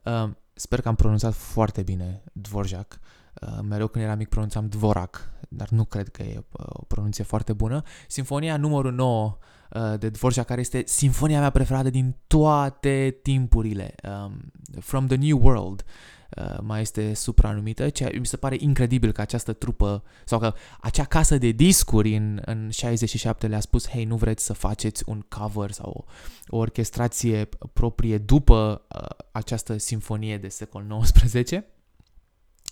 Um, 0.05 0.37
sper 0.55 0.81
că 0.81 0.89
am 0.89 0.95
pronunțat 0.95 1.35
foarte 1.35 1.83
bine 1.83 2.23
Dvorak. 2.33 3.01
Uh, 3.43 3.59
mereu 3.69 3.87
când 3.87 4.05
eram 4.05 4.19
mic 4.19 4.29
pronunțam 4.29 4.67
Dvorak, 4.69 5.31
dar 5.49 5.69
nu 5.69 5.85
cred 5.85 6.09
că 6.09 6.23
e 6.23 6.37
uh, 6.37 6.65
o 6.69 6.85
pronunție 6.85 7.25
foarte 7.25 7.53
bună. 7.53 7.83
Sinfonia 8.09 8.57
numărul 8.57 8.93
9 8.93 9.39
uh, 9.71 9.99
de 9.99 10.09
Dvorak, 10.09 10.47
care 10.47 10.61
este 10.61 10.83
sinfonia 10.87 11.41
mea 11.41 11.51
preferată 11.51 11.91
din 11.91 12.17
toate 12.27 13.19
timpurile, 13.23 13.95
um, 14.03 14.53
From 14.81 15.07
the 15.07 15.17
New 15.17 15.39
World. 15.43 15.85
Uh, 15.87 16.16
mai 16.61 16.81
este 16.81 17.15
supranumită, 17.15 17.89
ceea 17.89 18.11
mi 18.19 18.27
se 18.27 18.37
pare 18.37 18.57
incredibil 18.59 19.13
că 19.13 19.21
această 19.21 19.53
trupă 19.53 20.03
sau 20.25 20.39
că 20.39 20.55
acea 20.81 21.05
casă 21.05 21.39
de 21.39 21.51
discuri 21.51 22.17
în, 22.17 22.43
în 22.45 22.71
67 22.71 23.47
le-a 23.47 23.61
spus 23.61 23.89
hei, 23.89 24.05
nu 24.05 24.17
vreți 24.17 24.45
să 24.45 24.53
faceți 24.53 25.03
un 25.07 25.25
cover 25.29 25.71
sau 25.71 25.91
o, 25.91 26.57
o 26.57 26.59
orchestrație 26.59 27.49
proprie 27.73 28.19
după 28.19 28.87
uh, 28.95 29.25
această 29.33 29.77
sinfonie 29.77 30.39
de 30.39 30.49
secol 30.49 31.05
XIX? 31.25 31.65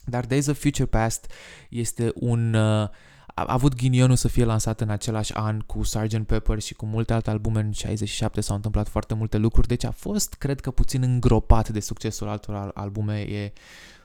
Dar 0.04 0.26
Days 0.26 0.46
of 0.46 0.60
Future 0.60 0.86
Past 0.86 1.30
este 1.70 2.12
un 2.14 2.54
uh, 2.54 2.88
a 3.34 3.44
avut 3.46 3.74
ghinionul 3.74 4.16
să 4.16 4.28
fie 4.28 4.44
lansat 4.44 4.80
în 4.80 4.88
același 4.88 5.34
an 5.34 5.60
cu 5.60 5.82
Sgt. 5.82 6.26
Pepper 6.26 6.58
și 6.58 6.74
cu 6.74 6.86
multe 6.86 7.12
alte 7.12 7.30
albume 7.30 7.60
în 7.60 7.72
67 7.72 8.40
s-au 8.40 8.56
întâmplat 8.56 8.88
foarte 8.88 9.14
multe 9.14 9.36
lucruri, 9.36 9.68
deci 9.68 9.84
a 9.84 9.90
fost, 9.90 10.34
cred 10.34 10.60
că, 10.60 10.70
puțin 10.70 11.02
îngropat 11.02 11.68
de 11.68 11.80
succesul 11.80 12.28
altor 12.28 12.70
albume. 12.74 13.20
E 13.20 13.52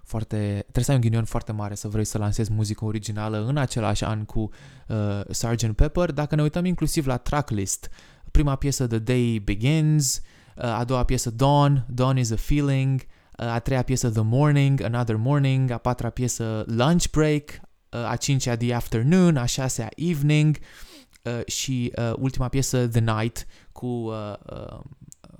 foarte, 0.03 0.35
trebuie 0.61 0.83
să 0.83 0.91
ai 0.91 0.97
un 0.97 1.03
ghinion 1.03 1.23
foarte 1.23 1.51
mare 1.51 1.75
să 1.75 1.87
vrei 1.87 2.05
să 2.05 2.17
lansezi 2.17 2.51
muzică 2.51 2.85
originală 2.85 3.45
în 3.47 3.57
același 3.57 4.03
an 4.03 4.25
cu 4.25 4.49
uh, 4.87 5.21
Sgt. 5.29 5.71
Pepper. 5.71 6.11
Dacă 6.11 6.35
ne 6.35 6.41
uităm 6.41 6.65
inclusiv 6.65 7.05
la 7.05 7.17
tracklist, 7.17 7.89
prima 8.31 8.55
piesă 8.55 8.87
The 8.87 8.99
Day 8.99 9.41
Begins, 9.43 10.21
uh, 10.55 10.63
a 10.63 10.83
doua 10.83 11.03
piesă 11.03 11.29
Dawn, 11.29 11.85
Dawn 11.89 12.17
is 12.17 12.31
a 12.31 12.35
Feeling, 12.35 13.01
uh, 13.39 13.45
a 13.45 13.59
treia 13.59 13.81
piesă 13.81 14.09
The 14.09 14.21
Morning, 14.21 14.81
Another 14.81 15.15
Morning, 15.15 15.71
a 15.71 15.77
patra 15.77 16.09
piesă 16.09 16.63
Lunch 16.67 17.09
Break, 17.09 17.43
Uh, 17.49 17.68
a 17.89 18.15
cincea 18.15 18.57
The 18.57 18.73
Afternoon, 18.73 19.37
a 19.37 19.45
șasea 19.45 19.89
Evening 19.95 20.57
uh, 21.23 21.45
și 21.45 21.93
uh, 21.95 22.13
ultima 22.17 22.47
piesă 22.47 22.87
The 22.87 22.99
Night 22.99 23.47
cu 23.71 23.85
uh, 23.85 24.33
uh, 24.51 24.79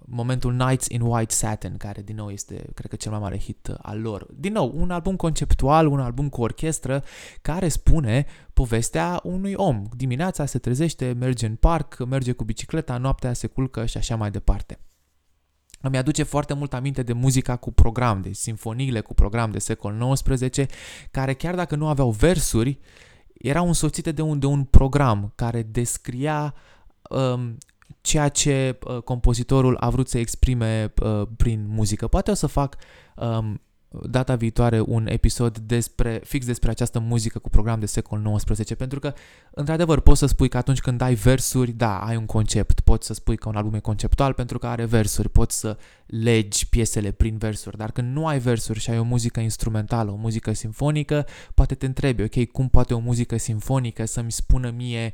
momentul 0.10 0.54
Nights 0.54 0.88
in 0.88 1.02
White 1.02 1.34
Satin, 1.34 1.78
care 1.78 2.02
din 2.02 2.16
nou 2.16 2.30
este, 2.30 2.66
cred 2.74 2.90
că, 2.90 2.96
cel 2.96 3.12
mai 3.12 3.20
mare 3.20 3.40
hit 3.40 3.72
al 3.82 4.02
lor. 4.02 4.28
Din 4.34 4.54
nou, 4.54 4.72
un 4.76 4.92
album 4.92 5.16
conceptual, 5.16 5.88
un 5.88 6.00
album 6.00 6.30
cu 6.30 6.42
orchestră, 6.42 7.04
care 7.42 7.68
spune 7.68 8.26
povestea 8.54 9.20
unui 9.24 9.54
om. 9.54 9.84
Dimineața 9.96 10.46
se 10.46 10.60
trezește, 10.60 11.16
merge 11.20 11.46
în 11.46 11.56
parc, 11.56 12.06
merge 12.06 12.32
cu 12.32 12.44
bicicleta, 12.44 12.98
noaptea 12.98 13.34
se 13.34 13.48
culcă 13.48 13.86
și 13.86 13.98
așa 13.98 14.16
mai 14.16 14.32
departe. 14.32 14.80
Îmi 15.82 15.98
aduce 15.98 16.24
foarte 16.24 16.54
mult 16.54 16.74
aminte 16.74 17.04
de 17.04 17.14
muzica 17.14 17.56
cu 17.56 17.72
program, 17.72 18.22
de 18.22 18.32
sinfoniile 18.32 19.02
cu 19.02 19.14
program 19.14 19.52
de 19.52 19.60
secol 19.60 20.14
XIX, 20.14 20.66
care 21.12 21.34
chiar 21.34 21.56
dacă 21.56 21.76
nu 21.76 21.88
aveau 21.88 22.10
versuri, 22.10 22.80
erau 23.34 23.68
însoțite 23.68 24.12
de 24.12 24.22
un, 24.22 24.40
de 24.40 24.46
un 24.46 24.64
program 24.64 25.32
care 25.36 25.64
descria 25.64 26.54
um, 27.10 27.58
ceea 28.02 28.30
ce 28.30 28.80
uh, 28.84 28.98
compozitorul 28.98 29.78
a 29.80 29.90
vrut 29.90 30.10
să 30.10 30.18
exprime 30.18 30.94
uh, 31.04 31.28
prin 31.38 31.66
muzică. 31.68 32.08
Poate 32.08 32.32
o 32.32 32.34
să 32.34 32.48
fac 32.48 32.76
um, 33.16 33.62
data 33.90 34.36
viitoare 34.36 34.82
un 34.82 35.08
episod 35.08 35.58
despre, 35.58 36.22
fix 36.24 36.46
despre 36.46 36.70
această 36.70 37.00
muzică 37.00 37.40
cu 37.40 37.50
program 37.50 37.80
de 37.80 37.86
secol 37.86 38.40
XIX, 38.46 38.74
pentru 38.74 39.00
că, 39.00 39.14
într-adevăr, 39.52 40.00
poți 40.00 40.20
să 40.20 40.26
spui 40.26 40.50
că 40.50 40.58
atunci 40.58 40.80
când 40.80 41.02
ai 41.02 41.14
versuri, 41.14 41.72
da, 41.72 42.00
ai 42.00 42.16
un 42.16 42.26
concept, 42.26 42.80
poți 42.80 43.08
să 43.08 43.14
spui 43.14 43.38
că 43.38 43.50
un 43.50 43.56
album 43.56 43.74
e 43.74 43.80
conceptual 43.80 44.34
pentru 44.34 44.60
că 44.60 44.68
are 44.68 44.86
versuri, 44.86 45.30
poți 45.30 45.60
să 45.60 45.78
legi 46.06 46.70
piesele 46.70 47.12
prin 47.12 47.38
versuri, 47.38 47.78
dar 47.78 47.92
când 47.92 48.14
nu 48.16 48.28
ai 48.28 48.40
versuri 48.40 48.80
și 48.80 48.90
ai 48.90 49.00
o 49.00 49.04
muzică 49.04 49.40
instrumentală, 49.40 50.12
o 50.12 50.16
muzică 50.16 50.54
simfonică, 50.54 51.26
poate 51.54 51.76
te 51.76 51.86
întrebi, 51.86 52.22
ok, 52.22 52.46
cum 52.52 52.70
poate 52.70 52.94
o 52.94 53.00
muzică 53.00 53.38
simfonică 53.38 54.06
să-mi 54.06 54.32
spună 54.32 54.70
mie 54.70 55.14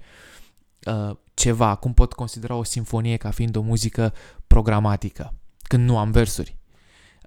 uh, 0.85 1.15
ceva, 1.33 1.75
cum 1.75 1.93
pot 1.93 2.13
considera 2.13 2.55
o 2.55 2.63
simfonie 2.63 3.17
ca 3.17 3.31
fiind 3.31 3.55
o 3.55 3.61
muzică 3.61 4.13
programatică, 4.47 5.33
când 5.61 5.87
nu 5.87 5.97
am 5.97 6.11
versuri. 6.11 6.55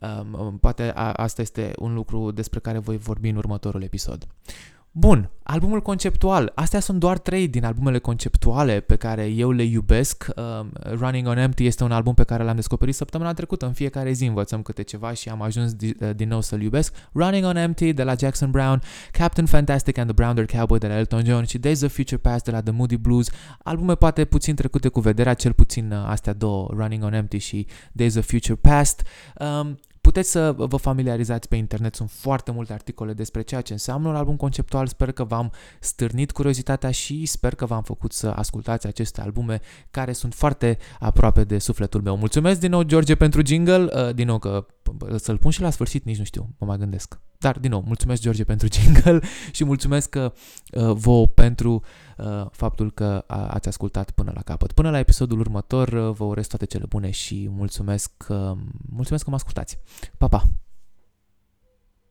Um, 0.00 0.58
poate 0.58 0.92
a, 0.94 1.12
asta 1.12 1.42
este 1.42 1.72
un 1.76 1.94
lucru 1.94 2.30
despre 2.30 2.60
care 2.60 2.78
voi 2.78 2.96
vorbi 2.96 3.28
în 3.28 3.36
următorul 3.36 3.82
episod. 3.82 4.26
Bun, 4.90 5.30
albumul 5.42 5.80
conceptual. 5.80 6.52
Astea 6.54 6.80
sunt 6.80 6.98
doar 6.98 7.18
trei 7.18 7.48
din 7.48 7.64
albumele 7.64 7.98
conceptuale 7.98 8.80
pe 8.80 8.96
care 8.96 9.24
eu 9.24 9.50
le 9.50 9.62
iubesc. 9.62 10.26
Um, 10.36 10.70
Running 10.98 11.26
on 11.26 11.36
Empty 11.36 11.66
este 11.66 11.84
un 11.84 11.92
album 11.92 12.14
pe 12.14 12.24
care 12.24 12.42
l-am 12.42 12.54
descoperit 12.54 12.94
săptămâna 12.94 13.32
trecută. 13.32 13.66
În 13.66 13.72
fiecare 13.72 14.12
zi 14.12 14.24
învățăm 14.24 14.62
câte 14.62 14.82
ceva 14.82 15.12
și 15.12 15.28
am 15.28 15.42
ajuns 15.42 15.74
di- 15.74 15.94
uh, 16.00 16.10
din 16.14 16.28
nou 16.28 16.40
să-l 16.40 16.62
iubesc. 16.62 16.94
Running 17.12 17.44
on 17.44 17.56
Empty 17.56 17.92
de 17.92 18.02
la 18.02 18.14
Jackson 18.14 18.50
Brown, 18.50 18.82
Captain 19.10 19.46
Fantastic 19.46 19.98
and 19.98 20.06
the 20.06 20.14
Brown 20.14 20.46
Cowboy 20.46 20.78
de 20.78 20.86
la 20.86 20.96
Elton 20.96 21.24
John 21.24 21.44
și 21.44 21.58
Days 21.58 21.82
of 21.82 21.94
Future 21.94 22.16
Past 22.16 22.44
de 22.44 22.50
la 22.50 22.62
The 22.62 22.72
Moody 22.72 22.96
Blues. 22.96 23.30
Albume 23.62 23.94
poate 23.94 24.24
puțin 24.24 24.54
trecute 24.54 24.88
cu 24.88 25.00
vederea, 25.00 25.34
cel 25.34 25.52
puțin 25.52 25.92
uh, 25.92 26.04
astea 26.06 26.32
două, 26.32 26.68
Running 26.70 27.04
on 27.04 27.12
Empty 27.12 27.38
și 27.38 27.66
Days 27.92 28.14
of 28.14 28.26
Future 28.30 28.58
Past. 28.60 29.02
Um, 29.60 29.78
Puteți 30.08 30.30
să 30.30 30.52
vă 30.56 30.76
familiarizați 30.76 31.48
pe 31.48 31.56
internet, 31.56 31.94
sunt 31.94 32.10
foarte 32.10 32.50
multe 32.50 32.72
articole 32.72 33.12
despre 33.12 33.42
ceea 33.42 33.60
ce 33.60 33.72
înseamnă 33.72 34.08
un 34.08 34.14
album 34.16 34.36
conceptual, 34.36 34.86
sper 34.86 35.12
că 35.12 35.24
v-am 35.24 35.52
stârnit 35.80 36.32
curiozitatea 36.32 36.90
și 36.90 37.26
sper 37.26 37.54
că 37.54 37.66
v-am 37.66 37.82
făcut 37.82 38.12
să 38.12 38.28
ascultați 38.28 38.86
aceste 38.86 39.20
albume 39.20 39.60
care 39.90 40.12
sunt 40.12 40.34
foarte 40.34 40.78
aproape 40.98 41.44
de 41.44 41.58
sufletul 41.58 42.02
meu. 42.02 42.16
Mulțumesc 42.16 42.60
din 42.60 42.70
nou, 42.70 42.82
George, 42.82 43.14
pentru 43.14 43.40
jingle, 43.44 43.88
uh, 43.92 44.14
din 44.14 44.26
nou 44.26 44.38
că 44.38 44.66
să-l 45.16 45.38
pun 45.38 45.50
și 45.50 45.60
la 45.60 45.70
sfârșit, 45.70 46.04
nici 46.04 46.18
nu 46.18 46.24
știu, 46.24 46.48
mă 46.58 46.66
mai 46.66 46.78
gândesc. 46.78 47.20
Dar, 47.38 47.58
din 47.58 47.70
nou, 47.70 47.82
mulțumesc, 47.86 48.22
George, 48.22 48.44
pentru 48.44 48.68
jingle 48.74 49.20
și 49.52 49.64
mulțumesc 49.64 50.08
că 50.08 50.32
uh, 50.72 50.92
vouă 50.92 51.26
pentru 51.26 51.82
uh, 52.16 52.46
faptul 52.50 52.92
că 52.92 53.24
ați 53.26 53.68
ascultat 53.68 54.10
până 54.10 54.32
la 54.34 54.42
capăt. 54.42 54.72
Până 54.72 54.90
la 54.90 54.98
episodul 54.98 55.40
următor, 55.40 55.88
uh, 55.88 56.14
vă 56.14 56.24
urez 56.24 56.46
toate 56.46 56.66
cele 56.66 56.84
bune 56.88 57.10
și 57.10 57.48
mulțumesc, 57.50 58.12
uh, 58.28 58.52
mulțumesc 58.88 59.24
că 59.24 59.30
mă 59.30 59.36
ascultați. 59.36 59.78
Pa, 60.16 60.28
pa! 60.28 60.48